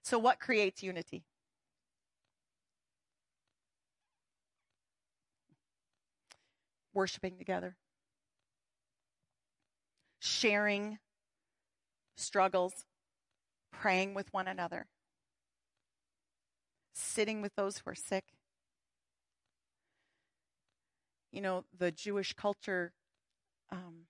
So, 0.08 0.18
what 0.18 0.40
creates 0.40 0.82
unity? 0.82 1.26
Worshiping 6.94 7.36
together, 7.36 7.76
sharing 10.18 10.98
struggles, 12.16 12.86
praying 13.70 14.14
with 14.14 14.32
one 14.32 14.48
another, 14.48 14.86
sitting 16.94 17.42
with 17.42 17.54
those 17.54 17.76
who 17.76 17.90
are 17.90 17.94
sick. 17.94 18.24
You 21.30 21.42
know, 21.42 21.64
the 21.78 21.92
Jewish 21.92 22.32
culture, 22.32 22.94
um, 23.70 24.06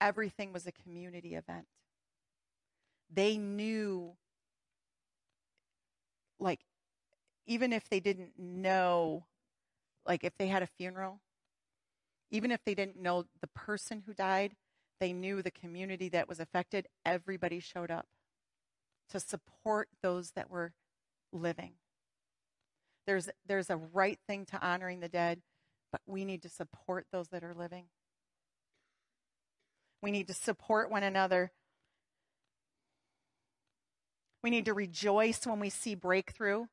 everything 0.00 0.52
was 0.52 0.66
a 0.66 0.72
community 0.72 1.36
event. 1.36 1.68
They 3.14 3.36
knew, 3.36 4.12
like, 6.40 6.60
even 7.46 7.72
if 7.72 7.88
they 7.88 8.00
didn't 8.00 8.38
know, 8.38 9.26
like, 10.06 10.24
if 10.24 10.36
they 10.38 10.46
had 10.46 10.62
a 10.62 10.66
funeral, 10.66 11.20
even 12.30 12.50
if 12.50 12.64
they 12.64 12.74
didn't 12.74 13.00
know 13.00 13.26
the 13.40 13.48
person 13.48 14.02
who 14.06 14.14
died, 14.14 14.54
they 15.00 15.12
knew 15.12 15.42
the 15.42 15.50
community 15.50 16.08
that 16.08 16.28
was 16.28 16.40
affected. 16.40 16.86
Everybody 17.04 17.60
showed 17.60 17.90
up 17.90 18.06
to 19.10 19.20
support 19.20 19.88
those 20.02 20.30
that 20.30 20.48
were 20.48 20.72
living. 21.32 21.72
There's, 23.06 23.28
there's 23.46 23.68
a 23.68 23.76
right 23.76 24.18
thing 24.26 24.46
to 24.46 24.64
honoring 24.64 25.00
the 25.00 25.08
dead, 25.08 25.42
but 25.90 26.00
we 26.06 26.24
need 26.24 26.42
to 26.42 26.48
support 26.48 27.06
those 27.12 27.28
that 27.28 27.44
are 27.44 27.54
living. 27.54 27.86
We 30.00 30.10
need 30.12 30.28
to 30.28 30.34
support 30.34 30.90
one 30.90 31.02
another. 31.02 31.52
We 34.42 34.50
need 34.50 34.64
to 34.64 34.74
rejoice 34.74 35.46
when 35.46 35.60
we 35.60 35.70
see 35.70 35.94
breakthrough, 35.94 36.66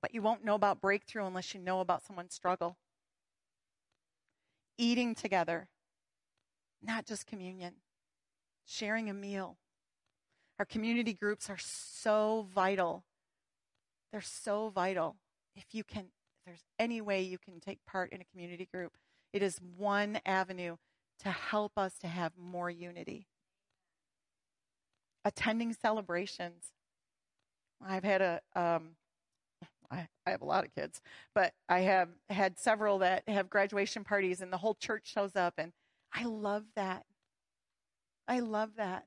but 0.00 0.14
you 0.14 0.22
won't 0.22 0.44
know 0.44 0.54
about 0.54 0.80
breakthrough 0.80 1.26
unless 1.26 1.54
you 1.54 1.60
know 1.60 1.80
about 1.80 2.02
someone's 2.04 2.34
struggle. 2.34 2.76
Eating 4.78 5.14
together, 5.14 5.68
not 6.82 7.06
just 7.06 7.26
communion, 7.26 7.74
sharing 8.64 9.10
a 9.10 9.14
meal. 9.14 9.56
Our 10.58 10.64
community 10.64 11.12
groups 11.12 11.50
are 11.50 11.58
so 11.58 12.46
vital. 12.54 13.04
They're 14.12 14.20
so 14.20 14.70
vital. 14.70 15.16
If 15.54 15.66
you 15.72 15.82
can, 15.82 16.04
if 16.04 16.44
there's 16.46 16.64
any 16.78 17.00
way 17.00 17.22
you 17.22 17.38
can 17.38 17.60
take 17.60 17.84
part 17.86 18.12
in 18.12 18.20
a 18.20 18.24
community 18.24 18.68
group, 18.72 18.92
it 19.32 19.42
is 19.42 19.60
one 19.76 20.20
avenue 20.24 20.76
to 21.20 21.30
help 21.30 21.72
us 21.76 21.98
to 21.98 22.06
have 22.06 22.32
more 22.38 22.70
unity. 22.70 23.26
Attending 25.24 25.72
celebrations. 25.72 26.72
I've 27.84 28.04
had 28.04 28.22
a, 28.22 28.40
um, 28.54 28.96
I, 29.90 30.08
I 30.26 30.30
have 30.30 30.42
a 30.42 30.46
lot 30.46 30.64
of 30.64 30.74
kids, 30.74 31.00
but 31.34 31.52
I 31.68 31.80
have 31.80 32.08
had 32.28 32.58
several 32.58 32.98
that 32.98 33.22
have 33.28 33.50
graduation 33.50 34.04
parties 34.04 34.40
and 34.40 34.52
the 34.52 34.58
whole 34.58 34.74
church 34.74 35.10
shows 35.12 35.36
up 35.36 35.54
and 35.58 35.72
I 36.12 36.24
love 36.24 36.64
that. 36.76 37.04
I 38.28 38.40
love 38.40 38.70
that. 38.76 39.04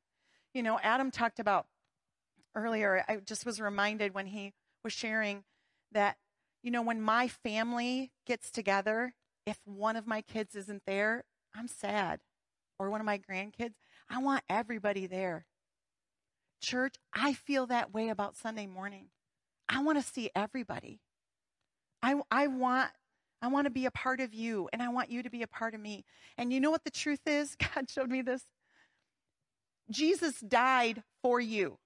You 0.54 0.64
know, 0.64 0.80
Adam 0.82 1.12
talked 1.12 1.40
about 1.40 1.68
earlier, 2.56 3.04
I 3.08 3.18
just 3.18 3.46
was 3.46 3.60
reminded 3.60 4.14
when 4.14 4.28
he 4.28 4.54
was 4.84 4.94
sharing 4.94 5.44
that, 5.92 6.18
you 6.64 6.72
know, 6.72 6.82
when 6.82 7.02
my 7.02 7.28
family 7.28 8.12
gets 8.26 8.52
together, 8.52 9.14
if 9.46 9.60
one 9.66 9.96
of 9.96 10.08
my 10.08 10.22
kids 10.22 10.56
isn't 10.56 10.84
there, 10.86 11.24
I'm 11.56 11.68
sad. 11.68 12.20
Or 12.78 12.90
one 12.90 13.02
of 13.02 13.06
my 13.06 13.20
grandkids, 13.20 13.74
I 14.10 14.20
want 14.20 14.44
everybody 14.50 15.06
there. 15.06 15.46
Church, 16.62 16.96
I 17.14 17.34
feel 17.34 17.68
that 17.68 17.94
way 17.94 18.10
about 18.10 18.38
Sunday 18.38 18.68
morning. 18.68 19.08
I 19.68 19.82
want 19.82 20.04
to 20.04 20.14
see 20.14 20.30
everybody. 20.36 21.00
I, 22.02 22.16
I 22.32 22.48
want 22.48 22.90
I 23.42 23.48
want 23.48 23.66
to 23.66 23.72
be 23.72 23.86
a 23.86 23.92
part 23.92 24.20
of 24.20 24.34
you, 24.34 24.68
and 24.74 24.82
I 24.82 24.90
want 24.90 25.10
you 25.10 25.24
to 25.24 25.30
be 25.30 25.44
a 25.44 25.48
part 25.48 25.74
of 25.74 25.80
me. 25.80 26.04
And 26.38 26.52
you 26.52 26.60
know 26.60 26.72
what 26.72 26.84
the 26.84 26.92
truth 26.92 27.22
is? 27.26 27.56
God 27.76 27.90
showed 27.90 28.10
me 28.10 28.22
this. 28.22 28.44
Jesus 29.90 30.40
died 30.40 31.04
for 31.24 31.40
you, 31.40 31.78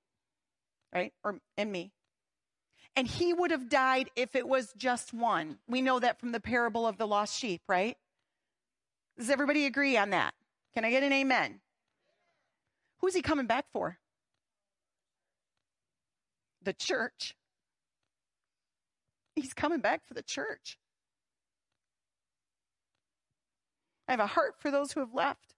right? 0.93 1.13
Or 1.23 1.39
and 1.57 1.71
me. 1.71 1.91
And 2.95 3.07
he 3.07 3.33
would 3.33 3.51
have 3.51 3.69
died 3.69 4.09
if 4.15 4.36
it 4.36 4.47
was 4.47 4.73
just 4.77 5.13
one. 5.13 5.57
We 5.67 5.81
know 5.81 5.99
that 5.99 6.19
from 6.19 6.31
the 6.31 6.39
parable 6.39 6.86
of 6.86 6.97
the 6.97 7.07
lost 7.07 7.38
sheep, 7.38 7.62
right? 7.67 7.97
Does 9.17 9.29
everybody 9.29 9.65
agree 9.65 9.97
on 9.97 10.12
that? 10.12 10.33
Can 10.73 10.86
I 10.86 10.91
get 10.91 11.03
an 11.03 11.13
amen? 11.13 11.59
Who's 12.99 13.15
he 13.15 13.21
coming 13.21 13.47
back 13.47 13.65
for? 13.73 13.97
The 16.63 16.73
church. 16.73 17.36
He's 19.36 19.54
coming 19.54 19.80
back 19.80 20.06
for 20.08 20.13
the 20.13 20.23
church. 20.23 20.78
I 24.08 24.12
have 24.12 24.19
a 24.19 24.28
heart 24.28 24.56
for 24.60 24.71
those 24.71 24.91
who 24.91 24.99
have 24.99 25.13
left. 25.13 25.56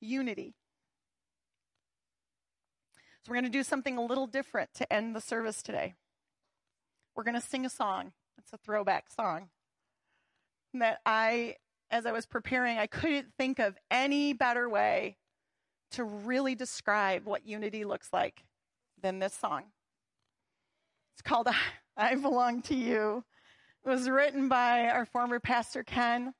Unity. 0.00 0.54
So, 3.22 3.30
we're 3.30 3.36
going 3.36 3.44
to 3.44 3.50
do 3.50 3.62
something 3.62 3.98
a 3.98 4.04
little 4.04 4.26
different 4.26 4.70
to 4.74 4.90
end 4.92 5.14
the 5.14 5.20
service 5.20 5.62
today. 5.62 5.94
We're 7.14 7.24
going 7.24 7.34
to 7.34 7.46
sing 7.46 7.66
a 7.66 7.70
song. 7.70 8.12
It's 8.38 8.52
a 8.52 8.56
throwback 8.56 9.10
song 9.10 9.50
that 10.74 11.00
I, 11.04 11.56
as 11.90 12.06
I 12.06 12.12
was 12.12 12.26
preparing, 12.26 12.78
I 12.78 12.86
couldn't 12.86 13.34
think 13.36 13.58
of 13.58 13.76
any 13.90 14.32
better 14.32 14.68
way 14.68 15.16
to 15.92 16.04
really 16.04 16.54
describe 16.54 17.24
what 17.24 17.46
unity 17.46 17.84
looks 17.84 18.12
like 18.12 18.44
than 19.02 19.18
this 19.18 19.34
song. 19.34 19.64
It's 21.14 21.22
called 21.22 21.48
I 21.96 22.14
Belong 22.14 22.62
to 22.62 22.74
You. 22.74 23.24
It 23.84 23.88
was 23.88 24.08
written 24.08 24.48
by 24.48 24.88
our 24.88 25.04
former 25.04 25.40
pastor, 25.40 25.82
Ken. 25.82 26.34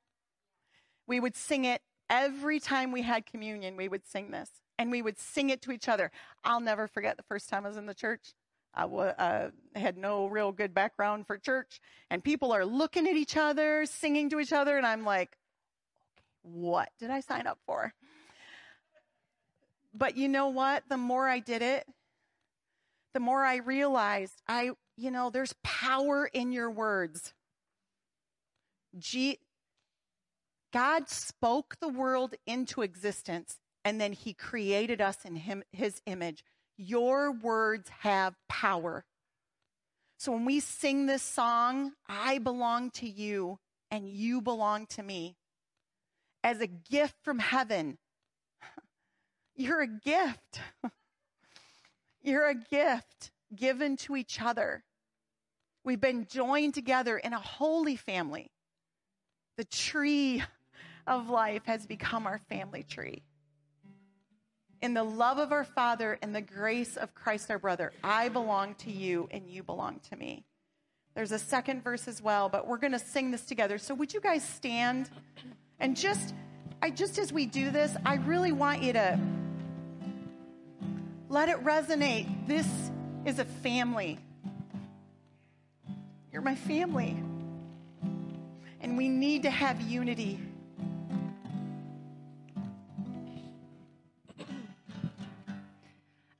We 1.07 1.19
would 1.19 1.35
sing 1.35 1.65
it 1.65 1.81
every 2.09 2.59
time 2.59 2.91
we 2.91 3.01
had 3.01 3.25
communion, 3.25 3.75
we 3.75 3.87
would 3.87 4.05
sing 4.05 4.31
this. 4.31 4.49
And 4.77 4.89
we 4.89 5.01
would 5.01 5.19
sing 5.19 5.49
it 5.49 5.61
to 5.63 5.71
each 5.71 5.87
other. 5.87 6.11
I'll 6.43 6.59
never 6.59 6.87
forget 6.87 7.17
the 7.17 7.23
first 7.23 7.49
time 7.49 7.65
I 7.65 7.69
was 7.69 7.77
in 7.77 7.85
the 7.85 7.93
church. 7.93 8.33
I 8.73 8.81
w- 8.83 9.01
uh, 9.01 9.49
had 9.75 9.97
no 9.97 10.27
real 10.27 10.51
good 10.51 10.73
background 10.73 11.27
for 11.27 11.37
church, 11.37 11.79
and 12.09 12.23
people 12.23 12.51
are 12.51 12.65
looking 12.65 13.07
at 13.07 13.15
each 13.15 13.35
other, 13.35 13.85
singing 13.85 14.29
to 14.29 14.39
each 14.39 14.53
other, 14.53 14.77
and 14.77 14.87
I'm 14.87 15.03
like, 15.03 15.37
what 16.43 16.89
did 16.99 17.09
I 17.09 17.19
sign 17.19 17.47
up 17.47 17.59
for? 17.65 17.93
But 19.93 20.17
you 20.17 20.27
know 20.27 20.47
what? 20.47 20.83
The 20.89 20.97
more 20.97 21.27
I 21.27 21.39
did 21.39 21.61
it, 21.61 21.85
the 23.13 23.19
more 23.19 23.43
I 23.43 23.57
realized 23.57 24.41
I, 24.47 24.71
you 24.95 25.11
know, 25.11 25.29
there's 25.29 25.53
power 25.63 26.29
in 26.31 26.51
your 26.51 26.71
words. 26.71 27.33
G- 28.97 29.39
God 30.71 31.09
spoke 31.09 31.75
the 31.81 31.89
world 31.89 32.35
into 32.45 32.81
existence 32.81 33.59
and 33.83 33.99
then 33.99 34.13
he 34.13 34.33
created 34.33 35.01
us 35.01 35.25
in 35.25 35.35
him, 35.35 35.63
his 35.71 36.01
image. 36.05 36.43
Your 36.77 37.31
words 37.31 37.89
have 37.99 38.35
power. 38.47 39.03
So 40.17 40.31
when 40.31 40.45
we 40.45 40.59
sing 40.59 41.07
this 41.07 41.23
song, 41.23 41.93
I 42.07 42.37
belong 42.37 42.91
to 42.91 43.09
you 43.09 43.59
and 43.89 44.07
you 44.07 44.39
belong 44.39 44.85
to 44.87 45.03
me 45.03 45.35
as 46.43 46.61
a 46.61 46.67
gift 46.67 47.15
from 47.23 47.39
heaven. 47.39 47.97
You're 49.55 49.81
a 49.81 49.87
gift. 49.87 50.59
You're 52.21 52.47
a 52.47 52.55
gift 52.55 53.31
given 53.55 53.97
to 53.97 54.15
each 54.15 54.41
other. 54.41 54.83
We've 55.83 56.01
been 56.01 56.27
joined 56.27 56.73
together 56.75 57.17
in 57.17 57.33
a 57.33 57.39
holy 57.39 57.95
family. 57.95 58.51
The 59.57 59.65
tree 59.65 60.43
of 61.07 61.29
life 61.29 61.65
has 61.65 61.85
become 61.85 62.27
our 62.27 62.39
family 62.49 62.83
tree. 62.83 63.23
in 64.81 64.93
the 64.95 65.03
love 65.03 65.37
of 65.37 65.51
our 65.51 65.63
Father 65.63 66.17
and 66.23 66.33
the 66.33 66.41
grace 66.41 66.97
of 66.97 67.13
Christ 67.13 67.51
our 67.51 67.59
brother. 67.59 67.93
I 68.03 68.29
belong 68.29 68.73
to 68.75 68.91
you 68.91 69.27
and 69.31 69.47
you 69.47 69.61
belong 69.61 69.99
to 70.09 70.15
me. 70.15 70.43
There's 71.13 71.31
a 71.31 71.39
second 71.39 71.83
verse 71.83 72.07
as 72.07 72.21
well, 72.21 72.49
but 72.49 72.67
we're 72.67 72.77
going 72.77 72.93
to 72.93 72.99
sing 72.99 73.31
this 73.31 73.45
together. 73.45 73.77
So 73.77 73.93
would 73.93 74.13
you 74.13 74.21
guys 74.21 74.47
stand 74.47 75.09
and 75.81 75.97
just 75.97 76.33
I 76.81 76.89
just 76.89 77.19
as 77.19 77.33
we 77.33 77.45
do 77.45 77.69
this, 77.69 77.95
I 78.05 78.15
really 78.15 78.51
want 78.51 78.81
you 78.81 78.93
to 78.93 79.19
let 81.29 81.49
it 81.49 81.63
resonate. 81.63 82.47
This 82.47 82.67
is 83.25 83.39
a 83.39 83.45
family. 83.45 84.17
You're 86.31 86.41
my 86.41 86.55
family. 86.55 87.21
And 88.79 88.97
we 88.97 89.09
need 89.09 89.43
to 89.43 89.51
have 89.51 89.79
unity. 89.81 90.39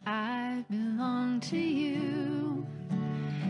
I 0.06 0.66
belong 0.70 1.40
to 1.42 1.58
you, 1.58 2.66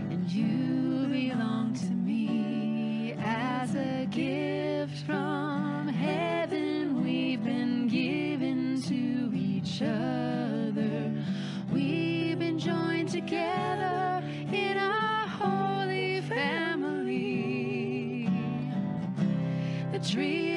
and 0.10 0.30
you 0.30 1.08
belong 1.08 1.74
to 1.74 1.86
me 1.86 3.16
as 3.18 3.74
a 3.76 4.06
gift 4.12 5.06
from 5.06 5.51
heaven. 6.02 7.04
We've 7.04 7.44
been 7.44 7.88
given 7.88 8.82
to 8.84 9.32
each 9.36 9.82
other. 9.82 11.12
We've 11.72 12.40
been 12.40 12.60
joined 12.60 13.10
together 13.10 14.24
in 14.52 14.78
a 14.78 15.28
holy 15.28 16.22
family. 16.22 18.30
The 19.92 20.00
tree 20.00 20.51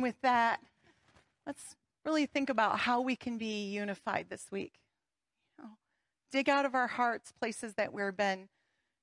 And 0.00 0.02
with 0.02 0.22
that, 0.22 0.60
let's 1.46 1.76
really 2.06 2.24
think 2.24 2.48
about 2.48 2.78
how 2.78 3.02
we 3.02 3.16
can 3.16 3.36
be 3.36 3.68
unified 3.68 4.28
this 4.30 4.46
week. 4.50 4.72
You 5.58 5.64
know, 5.64 5.70
dig 6.32 6.48
out 6.48 6.64
of 6.64 6.74
our 6.74 6.86
hearts 6.86 7.32
places 7.32 7.74
that 7.74 7.92
we've 7.92 8.16
been, 8.16 8.48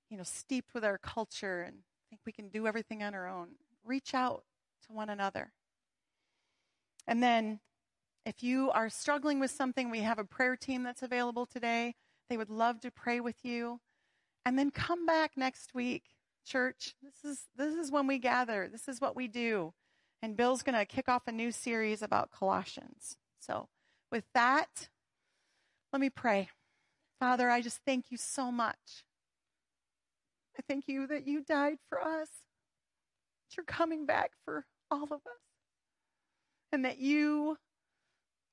you 0.10 0.18
know, 0.18 0.24
steeped 0.24 0.74
with 0.74 0.84
our 0.84 0.98
culture 0.98 1.62
and 1.62 1.84
think 2.10 2.22
we 2.26 2.32
can 2.32 2.50
do 2.50 2.66
everything 2.66 3.04
on 3.04 3.14
our 3.14 3.28
own. 3.28 3.50
Reach 3.86 4.16
out 4.16 4.44
to 4.88 4.92
one 4.92 5.08
another. 5.08 5.52
And 7.06 7.22
then 7.22 7.60
if 8.26 8.42
you 8.42 8.72
are 8.72 8.90
struggling 8.90 9.40
with 9.40 9.52
something, 9.52 9.92
we 9.92 10.00
have 10.00 10.18
a 10.18 10.24
prayer 10.24 10.56
team 10.56 10.82
that's 10.82 11.04
available 11.04 11.46
today. 11.46 11.94
They 12.28 12.38
would 12.38 12.50
love 12.50 12.82
to 12.82 12.90
pray 12.90 13.20
with 13.20 13.46
you. 13.46 13.82
And 14.48 14.58
then 14.58 14.72
come 14.72 15.06
back 15.06 15.34
next 15.38 15.76
week, 15.76 16.06
church. 16.44 16.96
This 17.04 17.24
is 17.24 17.46
this 17.56 17.76
is 17.76 17.92
when 17.92 18.08
we 18.08 18.18
gather. 18.18 18.68
This 18.68 18.88
is 18.88 19.00
what 19.00 19.16
we 19.16 19.28
do. 19.28 19.76
And 20.22 20.36
Bill's 20.36 20.64
going 20.64 20.78
to 20.78 20.86
kick 20.86 21.08
off 21.08 21.28
a 21.28 21.32
new 21.32 21.52
series 21.52 22.02
about 22.02 22.32
Colossians. 22.32 23.18
So, 23.40 23.70
with 24.12 24.24
that, 24.34 24.90
let 25.94 26.02
me 26.02 26.10
pray. 26.10 26.50
Father, 27.20 27.50
I 27.50 27.62
just 27.62 27.80
thank 27.86 28.12
you 28.12 28.18
so 28.18 28.52
much. 28.52 29.04
I 30.58 30.64
thank 30.68 30.88
you 30.88 31.08
that 31.08 31.28
you 31.28 31.44
died 31.44 31.78
for 31.90 32.02
us. 32.02 32.30
That 33.44 33.58
you're 33.58 33.66
coming 33.66 34.06
back 34.06 34.32
for 34.44 34.66
all 34.90 35.04
of 35.04 35.12
us. 35.12 35.42
And 36.72 36.84
that 36.84 36.98
you 36.98 37.58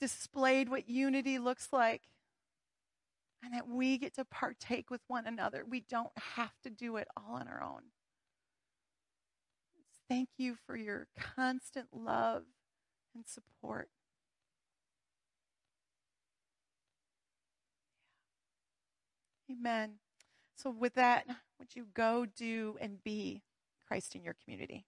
displayed 0.01 0.69
what 0.69 0.89
unity 0.89 1.39
looks 1.39 1.69
like. 1.73 2.03
And 3.43 3.55
that 3.55 3.69
we 3.69 3.99
get 3.99 4.15
to 4.15 4.25
partake 4.25 4.91
with 4.91 5.01
one 5.09 5.27
another. 5.27 5.65
We 5.69 5.81
don't 5.81 6.17
have 6.37 6.53
to 6.63 6.71
do 6.71 6.97
it 6.97 7.09
all 7.17 7.37
on 7.37 7.49
our 7.49 7.63
own. 7.63 7.83
Thank 10.15 10.29
you 10.39 10.55
for 10.65 10.77
your 10.77 11.09
constant 11.19 11.89
love 11.93 12.45
and 13.17 13.27
support. 13.27 13.89
Amen. 19.51 19.95
So, 20.57 20.71
with 20.71 20.95
that, 20.95 21.27
would 21.59 21.75
you 21.75 21.87
go 21.95 22.27
do 22.27 22.77
and 22.81 23.03
be 23.03 23.43
Christ 23.89 24.15
in 24.15 24.23
your 24.23 24.37
community? 24.45 24.87